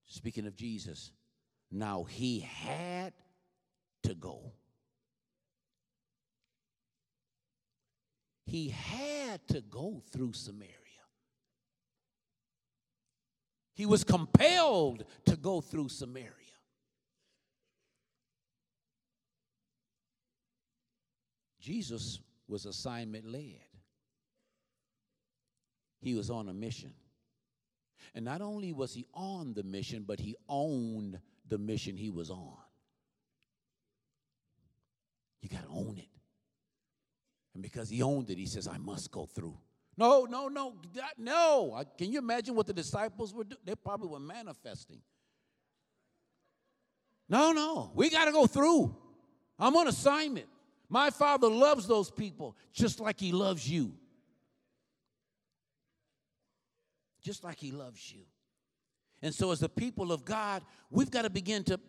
[0.06, 1.12] speaking of Jesus,
[1.72, 3.14] now he had
[4.04, 4.54] to go.
[8.46, 10.74] He had to go through Samaria.
[13.74, 16.34] He was compelled to go through Samaria.
[21.60, 23.70] Jesus was assignment led
[26.02, 26.94] he was on a mission.
[28.16, 32.30] And not only was he on the mission, but he owned the mission he was
[32.30, 32.58] on.
[35.42, 36.10] You got to own it.
[37.54, 39.58] And because he owned it, he says, I must go through.
[39.98, 40.76] No, no, no,
[41.18, 41.84] no.
[41.98, 43.60] Can you imagine what the disciples were doing?
[43.66, 45.02] They probably were manifesting.
[47.28, 48.96] No, no, we got to go through.
[49.60, 50.48] I'm on assignment.
[50.88, 53.94] My father loves those people just like he loves you.
[57.22, 58.22] Just like he loves you.
[59.22, 61.80] And so as the people of God, we've got to begin to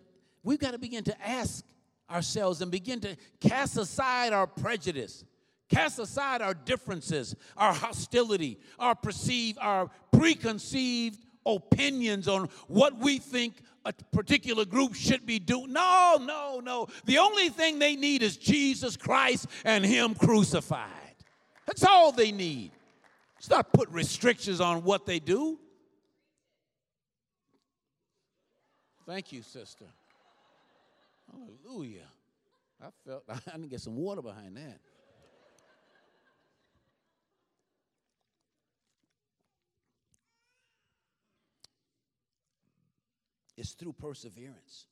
[0.43, 1.65] we've got to begin to ask
[2.11, 5.25] ourselves and begin to cast aside our prejudice.
[5.69, 13.63] Cast aside our differences, our hostility, our perceived, our preconceived opinions on what we think
[13.85, 15.73] a particular group should be doing.
[15.73, 16.89] No, no, no.
[17.05, 20.89] The only thing they need is Jesus Christ and Him crucified.
[21.67, 22.73] That's all they need.
[23.41, 25.59] It's not put restrictions on what they do.
[29.07, 29.87] Thank you, sister.
[31.33, 32.05] Hallelujah.
[32.83, 34.79] I felt I need to get some water behind that.
[43.57, 44.85] It's through perseverance.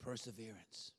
[0.00, 0.92] Perseverance.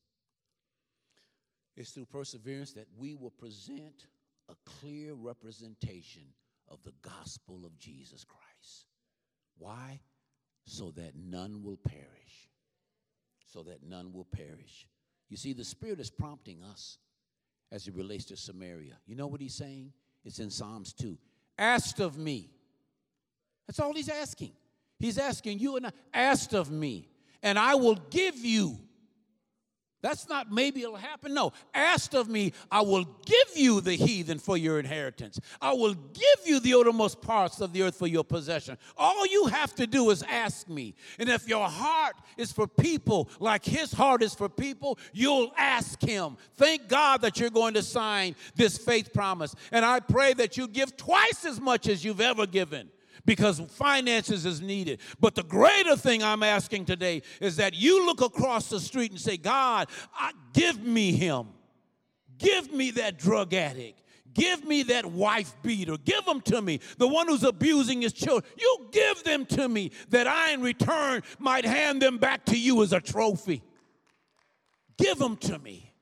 [1.76, 4.06] It's through perseverance that we will present
[4.50, 6.24] a clear representation
[6.68, 8.86] of the gospel of Jesus Christ.
[9.58, 10.00] Why?
[10.66, 12.50] So that none will perish.
[13.46, 14.88] So that none will perish.
[15.30, 16.98] You see, the Spirit is prompting us
[17.72, 18.98] as it relates to Samaria.
[19.06, 19.94] You know what he's saying?
[20.26, 21.18] It's in Psalms 2.
[21.58, 22.50] Asked of me.
[23.68, 24.52] That's all he's asking.
[24.98, 27.08] He's asking you and I, asked of me,
[27.42, 28.80] and I will give you.
[30.02, 31.34] That's not maybe it'll happen.
[31.34, 35.40] No, asked of me, I will give you the heathen for your inheritance.
[35.62, 38.78] I will give you the uttermost parts of the earth for your possession.
[38.98, 40.96] All you have to do is ask me.
[41.18, 46.02] And if your heart is for people like his heart is for people, you'll ask
[46.02, 46.38] him.
[46.56, 49.54] Thank God that you're going to sign this faith promise.
[49.72, 52.90] And I pray that you give twice as much as you've ever given
[53.26, 55.00] because finances is needed.
[55.20, 59.20] But the greater thing I'm asking today is that you look across the street and
[59.20, 61.48] say, God, I, give me him.
[62.38, 64.02] Give me that drug addict.
[64.34, 65.98] Give me that wife beater.
[65.98, 66.80] Give them to me.
[66.98, 68.50] The one who's abusing his children.
[68.58, 72.82] You give them to me that I, in return, might hand them back to you
[72.84, 73.64] as a trophy.
[74.98, 75.94] Give them to me.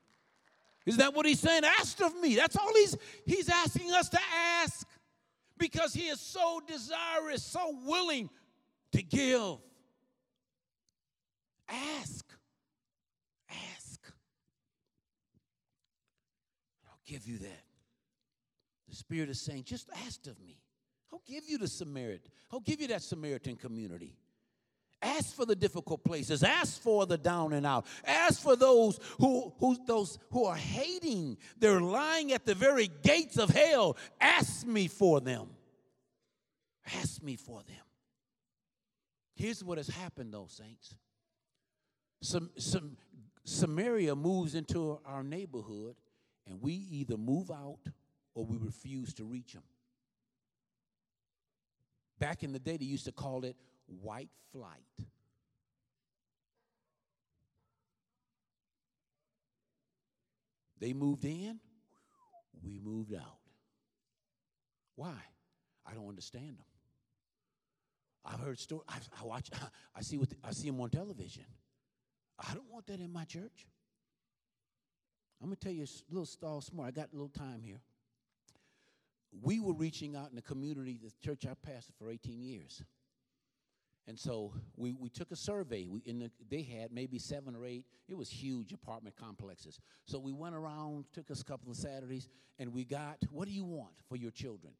[0.86, 1.62] Is that what he's saying?
[1.64, 2.34] Ask of me.
[2.34, 2.96] That's all he's
[3.26, 4.18] he's asking us to
[4.62, 4.86] ask
[5.58, 8.30] because he is so desirous, so willing
[8.92, 9.58] to give.
[11.68, 12.24] Ask.
[13.50, 14.00] Ask.
[16.86, 17.62] I'll give you that.
[18.88, 20.60] The Spirit is saying, just ask of me.
[21.12, 22.30] I'll give you the Samaritan.
[22.52, 24.16] I'll give you that Samaritan community.
[25.00, 26.42] Ask for the difficult places.
[26.42, 27.86] Ask for the down and out.
[28.04, 31.38] Ask for those who, who, those who are hating.
[31.58, 33.96] They're lying at the very gates of hell.
[34.20, 35.50] Ask me for them.
[36.96, 37.76] Ask me for them.
[39.34, 40.96] Here's what has happened, though, saints.
[42.20, 42.96] Some, some,
[43.44, 45.94] Samaria moves into our neighborhood,
[46.46, 47.78] and we either move out
[48.34, 49.62] or we refuse to reach them.
[52.18, 53.54] Back in the day, they used to call it
[53.88, 54.84] white flight.
[60.80, 61.58] They moved in,
[62.62, 63.38] we moved out.
[64.94, 65.14] Why?
[65.86, 66.64] I don't understand them.
[68.24, 68.84] I've heard stories.
[68.88, 69.50] I, watch.
[69.96, 71.44] I see what the, I see them on television.
[72.38, 73.66] I don't want that in my church.
[75.40, 76.88] I'm gonna tell you a little stall smart.
[76.88, 77.80] I got a little time here.
[79.42, 82.82] We were reaching out in the community, the church I pastored for 18 years.
[84.08, 85.86] And so we, we took a survey.
[85.86, 87.84] We, in the, they had maybe seven or eight.
[88.08, 89.80] It was huge apartment complexes.
[90.06, 92.26] So we went around, took us a couple of Saturdays,
[92.58, 94.72] and we got, what do you want for your children?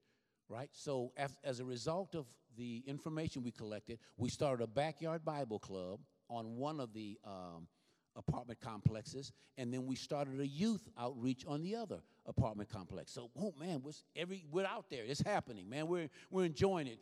[0.49, 0.71] Right?
[0.73, 2.25] So as, as a result of
[2.57, 6.01] the information we collected, we started a backyard Bible club
[6.31, 7.69] on one of the um,
[8.17, 13.13] apartment complexes, and then we started a youth outreach on the other apartment complex.
[13.13, 15.05] So, oh man, we're, every, we're out there.
[15.07, 15.87] It's happening, man.
[15.87, 16.99] We're, we're enjoying it.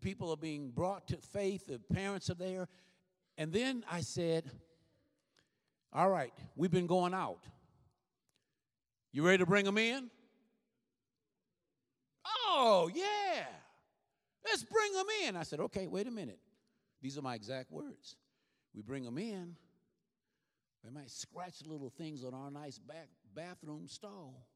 [0.00, 2.68] People are being brought to faith, the parents are there.
[3.36, 4.50] And then I said,
[5.92, 7.44] All right, we've been going out.
[9.12, 10.10] You ready to bring them in?
[12.26, 13.44] Oh, yeah.
[14.44, 15.36] Let's bring them in.
[15.36, 16.38] I said, Okay, wait a minute.
[17.02, 18.16] These are my exact words.
[18.74, 19.56] We bring them in.
[20.84, 24.46] They might scratch little things on our nice back bathroom stall.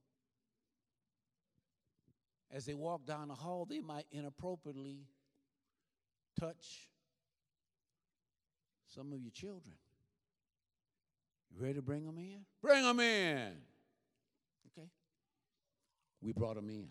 [2.51, 5.07] As they walk down the hall, they might inappropriately
[6.39, 6.89] touch
[8.95, 9.75] some of your children.
[11.51, 12.45] You ready to bring them in?
[12.63, 13.53] Bring them in.
[14.73, 14.89] Okay.
[16.21, 16.89] We brought them in.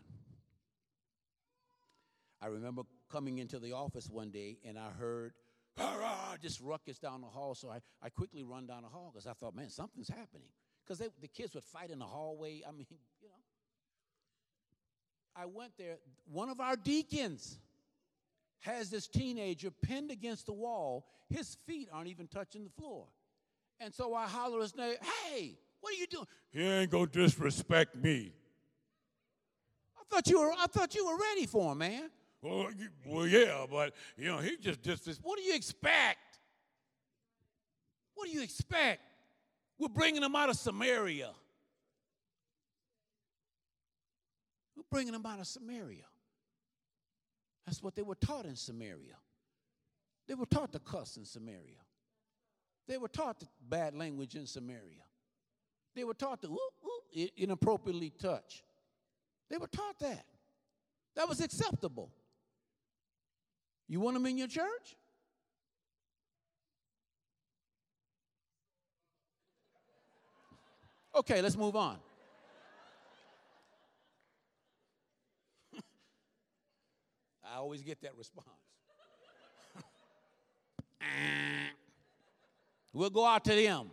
[2.42, 5.34] I remember coming into the office one day and I heard
[6.42, 7.56] just ruckus down the hall.
[7.56, 10.50] So I, I quickly run down the hall because I thought, man, something's happening.
[10.86, 12.62] Because the kids would fight in the hallway.
[12.68, 12.86] I mean,
[13.22, 13.36] you know.
[15.36, 15.98] I went there.
[16.26, 17.58] One of our deacons
[18.64, 21.06] has this teenager pinned against the wall.
[21.30, 23.08] His feet aren't even touching the floor.
[23.80, 26.26] And so I holler his name, hey, what are you doing?
[26.52, 28.32] He ain't gonna disrespect me.
[29.98, 32.10] I thought you were I thought you were ready for him, man.
[32.42, 32.70] Well,
[33.06, 36.20] well yeah, but you know, he just just what do you expect?
[38.16, 39.02] What do you expect?
[39.78, 41.32] We're bringing him out of Samaria.
[44.78, 46.06] We're bringing him out of Samaria.
[47.66, 49.16] That's what they were taught in Samaria.
[50.28, 51.80] They were taught to cuss in Samaria.
[52.88, 55.04] They were taught the bad language in Samaria.
[55.96, 58.64] They were taught to ooh, ooh, inappropriately touch.
[59.50, 60.26] They were taught that.
[61.16, 62.12] That was acceptable.
[63.88, 64.96] You want them in your church?
[71.16, 72.00] Okay, let's move on.
[77.54, 78.48] I always get that response.
[82.94, 83.92] we'll go out to them.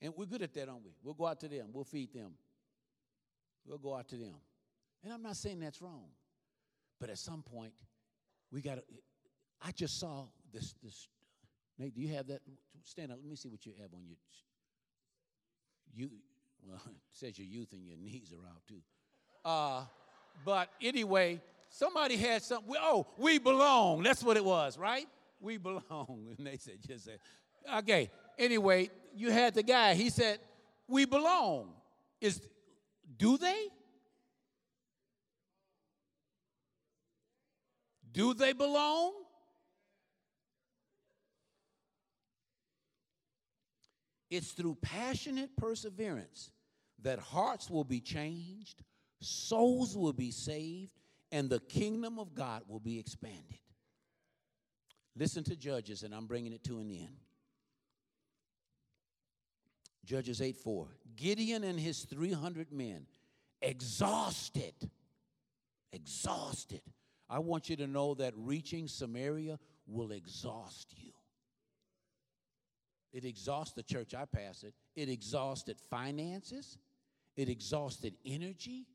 [0.00, 0.92] And we're good at that, aren't we?
[1.02, 1.70] We'll go out to them.
[1.72, 2.34] We'll feed them.
[3.66, 4.34] We'll go out to them.
[5.02, 6.04] And I'm not saying that's wrong.
[7.00, 7.72] But at some point,
[8.52, 8.84] we got to.
[9.60, 10.74] I just saw this.
[10.82, 11.08] This.
[11.78, 12.42] Nate, do you have that?
[12.84, 13.18] Stand up.
[13.20, 14.16] Let me see what you have on your.
[15.92, 16.10] You.
[16.64, 18.82] Well, it says your youth and your knees are out too.
[19.44, 19.84] Uh,
[20.44, 22.74] but anyway, somebody had something.
[22.78, 24.02] Oh, we belong.
[24.02, 25.06] That's what it was, right?
[25.40, 26.28] We belong.
[26.38, 27.18] And they said, just said,
[27.78, 28.10] okay.
[28.38, 29.94] Anyway, you had the guy.
[29.94, 30.38] He said,
[30.88, 31.72] we belong.
[32.20, 32.40] Is
[33.16, 33.68] do they?
[38.12, 39.12] Do they belong?
[44.30, 46.50] It's through passionate perseverance
[47.02, 48.82] that hearts will be changed,
[49.20, 50.92] souls will be saved,
[51.32, 53.58] and the kingdom of God will be expanded.
[55.16, 57.16] Listen to Judges, and I'm bringing it to an end.
[60.04, 60.88] Judges 8 4.
[61.16, 63.06] Gideon and his 300 men,
[63.62, 64.74] exhausted,
[65.92, 66.82] exhausted.
[67.30, 71.12] I want you to know that reaching Samaria will exhaust you.
[73.12, 74.72] It exhausts the church I pastored.
[74.96, 76.78] It exhausted finances.
[77.36, 78.86] It exhausted energy.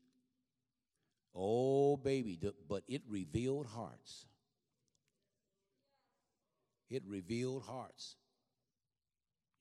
[1.34, 4.26] Oh, baby, but it revealed hearts.
[6.90, 8.16] It revealed hearts.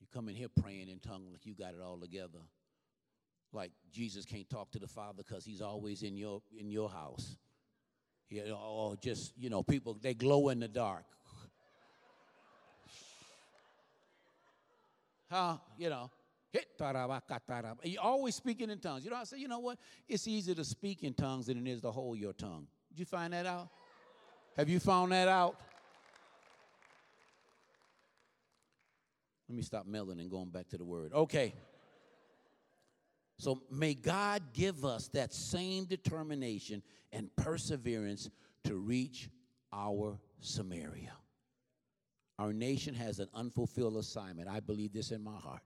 [0.01, 2.39] You come in here praying in tongues like you got it all together.
[3.53, 7.37] Like Jesus can't talk to the Father because he's always in your in your house.
[8.29, 11.05] You know, or just, you know, people they glow in the dark.
[15.31, 15.57] Huh?
[15.77, 16.09] You know.
[16.53, 19.03] You're always speaking in tongues.
[19.03, 19.77] You know, I say, you know what?
[20.07, 22.67] It's easier to speak in tongues than it is to hold your tongue.
[22.89, 23.69] Did you find that out?
[24.57, 25.59] Have you found that out?
[29.47, 31.13] Let me stop meddling and going back to the word.
[31.13, 31.53] Okay.
[33.37, 38.29] So may God give us that same determination and perseverance
[38.65, 39.29] to reach
[39.71, 41.13] our Samaria.
[42.37, 44.49] Our nation has an unfulfilled assignment.
[44.49, 45.63] I believe this in my heart.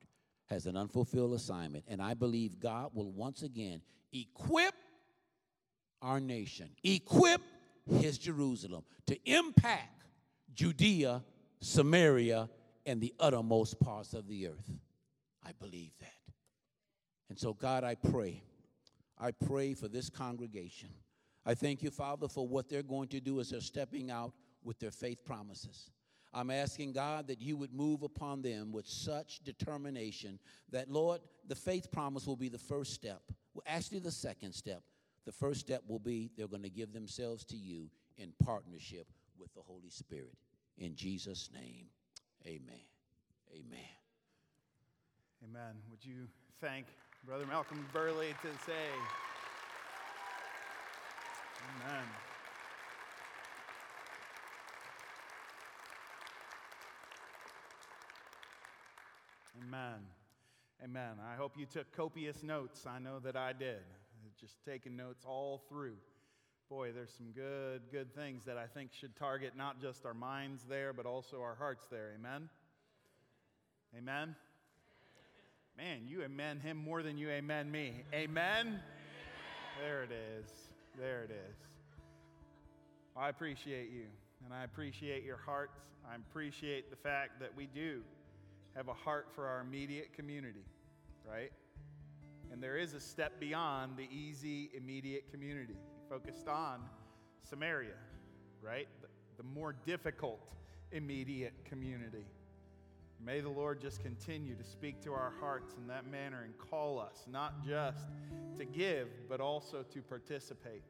[0.53, 1.83] Has an unfulfilled assignment.
[1.87, 3.81] And I believe God will once again
[4.11, 4.75] equip
[5.99, 7.41] our nation, equip
[7.99, 10.05] his Jerusalem to impact
[10.53, 11.23] Judea,
[11.59, 12.51] Samaria,
[12.85, 14.71] and the uttermost parts of the earth.
[15.43, 16.11] I believe that.
[17.29, 18.43] And so, God, I pray.
[19.17, 20.89] I pray for this congregation.
[21.47, 24.33] I thank you, Father, for what they're going to do as they're stepping out
[24.63, 25.89] with their faith promises.
[26.33, 30.39] I'm asking God that you would move upon them with such determination
[30.71, 33.21] that, Lord, the faith promise will be the first step.
[33.53, 34.81] Well, actually, the second step.
[35.25, 39.07] The first step will be they're going to give themselves to you in partnership
[39.37, 40.35] with the Holy Spirit.
[40.77, 41.85] In Jesus' name.
[42.45, 42.81] Amen.
[43.53, 43.79] Amen.
[45.43, 45.75] Amen.
[45.91, 46.27] Would you
[46.59, 46.87] thank
[47.25, 48.89] Brother Malcolm Burleigh to say,
[51.85, 52.03] Amen.
[59.65, 59.99] Amen.
[60.83, 61.15] Amen.
[61.31, 62.85] I hope you took copious notes.
[62.85, 63.79] I know that I did.
[64.39, 65.95] Just taking notes all through.
[66.69, 70.65] Boy, there's some good, good things that I think should target not just our minds
[70.67, 72.11] there, but also our hearts there.
[72.19, 72.49] Amen?
[73.97, 74.35] Amen?
[75.77, 77.93] Man, you amen him more than you amen me.
[78.13, 78.81] Amen?
[79.79, 80.51] There it is.
[80.99, 81.57] There it is.
[83.15, 84.05] I appreciate you,
[84.43, 85.79] and I appreciate your hearts.
[86.09, 88.01] I appreciate the fact that we do
[88.75, 90.65] have a heart for our immediate community,
[91.29, 91.51] right?
[92.51, 95.73] And there is a step beyond the easy, immediate community.
[95.73, 96.81] He focused on
[97.41, 97.95] Samaria,
[98.61, 98.87] right?
[99.01, 99.07] The,
[99.37, 100.39] the more difficult,
[100.91, 102.25] immediate community.
[103.25, 106.99] May the Lord just continue to speak to our hearts in that manner and call
[106.99, 108.05] us not just
[108.57, 110.83] to give, but also to participate.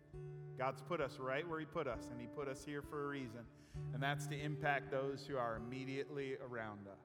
[0.58, 3.08] God's put us right where He put us, and He put us here for a
[3.08, 3.42] reason,
[3.94, 7.03] and that's to impact those who are immediately around us.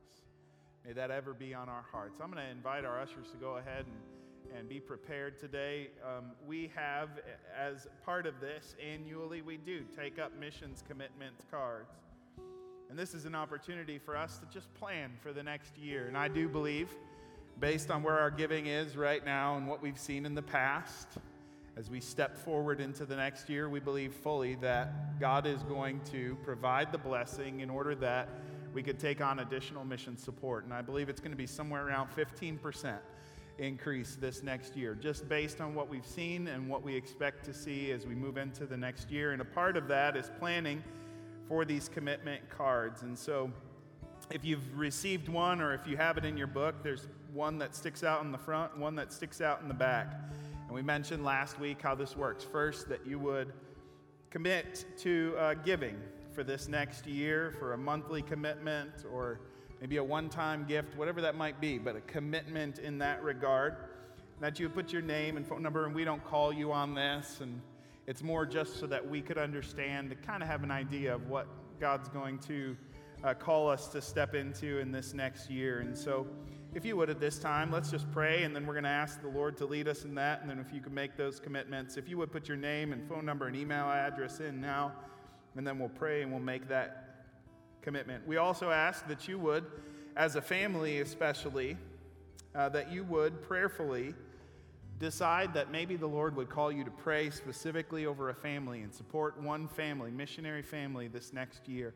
[0.89, 2.19] May that ever be on our hearts.
[2.19, 5.89] I'm going to invite our ushers to go ahead and, and be prepared today.
[6.03, 7.11] Um, we have,
[7.55, 11.93] as part of this, annually, we do take up missions commitment cards.
[12.89, 16.07] And this is an opportunity for us to just plan for the next year.
[16.07, 16.89] And I do believe,
[17.61, 21.07] based on where our giving is right now and what we've seen in the past,
[21.77, 26.01] as we step forward into the next year, we believe fully that God is going
[26.13, 28.31] to provide the blessing in order that
[28.79, 30.63] we could take on additional mission support.
[30.63, 32.97] And I believe it's going to be somewhere around 15%
[33.59, 37.53] increase this next year, just based on what we've seen and what we expect to
[37.53, 39.33] see as we move into the next year.
[39.33, 40.81] And a part of that is planning
[41.49, 43.03] for these commitment cards.
[43.03, 43.51] And so,
[44.31, 47.75] if you've received one or if you have it in your book, there's one that
[47.75, 50.15] sticks out in the front, one that sticks out in the back.
[50.67, 52.45] And we mentioned last week how this works.
[52.45, 53.53] First, that you would
[54.31, 55.97] commit to uh, giving
[56.39, 59.41] for this next year, for a monthly commitment or
[59.81, 63.75] maybe a one time gift, whatever that might be, but a commitment in that regard.
[64.39, 67.41] That you put your name and phone number, and we don't call you on this.
[67.41, 67.61] And
[68.07, 71.29] it's more just so that we could understand, to kind of have an idea of
[71.29, 71.49] what
[71.81, 72.77] God's going to
[73.25, 75.81] uh, call us to step into in this next year.
[75.81, 76.25] And so,
[76.73, 79.21] if you would at this time, let's just pray, and then we're going to ask
[79.23, 80.43] the Lord to lead us in that.
[80.43, 83.09] And then, if you could make those commitments, if you would put your name and
[83.09, 84.93] phone number and email address in now,
[85.59, 87.25] and then we'll pray and we'll make that
[87.83, 88.27] commitment.
[88.29, 89.67] We also ask that you would,
[90.17, 91.77] as a family especially,
[92.55, 94.15] uh, that you would prayerfully
[95.01, 98.95] decide that maybe the Lord would call you to pray specifically over a family and
[98.95, 101.93] support one family, missionary family, this next year.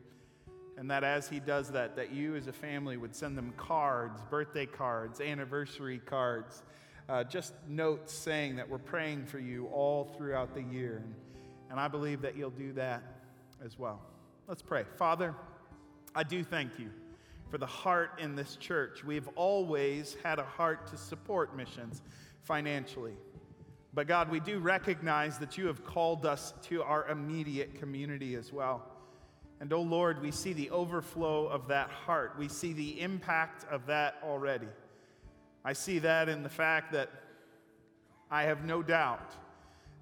[0.77, 4.21] And that as He does that, that you as a family would send them cards,
[4.29, 6.63] birthday cards, anniversary cards,
[7.07, 11.01] uh, just notes saying that we're praying for you all throughout the year.
[11.01, 11.15] And,
[11.71, 13.03] and I believe that you'll do that
[13.63, 14.01] as well.
[14.47, 14.83] Let's pray.
[14.97, 15.33] Father,
[16.13, 16.89] I do thank you
[17.49, 19.03] for the heart in this church.
[19.03, 22.01] We've always had a heart to support missions
[22.41, 23.13] financially.
[23.93, 28.51] But God, we do recognize that you have called us to our immediate community as
[28.51, 28.83] well.
[29.59, 32.33] And oh Lord, we see the overflow of that heart.
[32.37, 34.67] We see the impact of that already.
[35.63, 37.09] I see that in the fact that
[38.29, 39.31] I have no doubt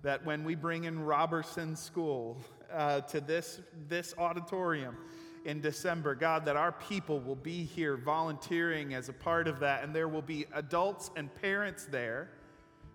[0.03, 2.37] that when we bring in Robertson School
[2.73, 4.97] uh, to this, this auditorium
[5.45, 9.83] in December, God, that our people will be here volunteering as a part of that,
[9.83, 12.29] and there will be adults and parents there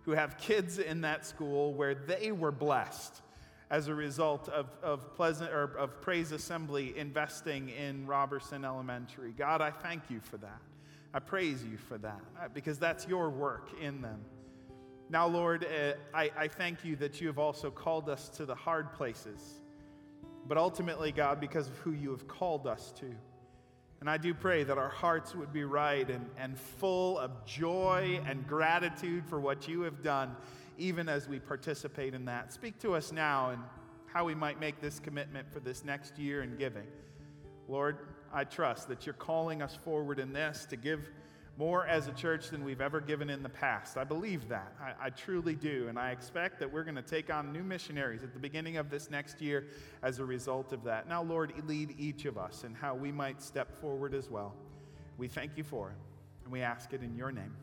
[0.03, 3.23] who have kids in that school where they were blessed
[3.71, 9.33] as a result of, of pleasant or of praise assembly investing in robertson elementary.
[9.33, 10.61] God i thank you for that.
[11.13, 14.21] I praise you for that uh, because that's your work in them.
[15.11, 18.55] Now lord uh, I, I thank you that you have also called us to the
[18.55, 19.61] hard places
[20.49, 23.07] but ultimately, God, because of who you have called us to.
[24.01, 28.21] And I do pray that our hearts would be right and, and full of joy
[28.27, 30.37] and gratitude for what you have done,
[30.79, 32.53] even as we participate in that.
[32.53, 33.63] Speak to us now and
[34.07, 36.87] how we might make this commitment for this next year in giving.
[37.69, 37.99] Lord,
[38.33, 41.11] I trust that you're calling us forward in this to give
[41.57, 43.97] more as a church than we've ever given in the past.
[43.97, 44.73] I believe that.
[44.81, 45.87] I, I truly do.
[45.89, 48.91] And I expect that we're going to take on new missionaries at the beginning of
[48.91, 49.67] this next year
[50.03, 51.09] as a result of that.
[51.09, 54.55] Now, Lord, lead each of us in how we might step forward as well.
[55.17, 55.97] We thank you for it,
[56.45, 57.57] and we ask it in your name.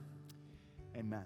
[0.98, 1.26] Amen.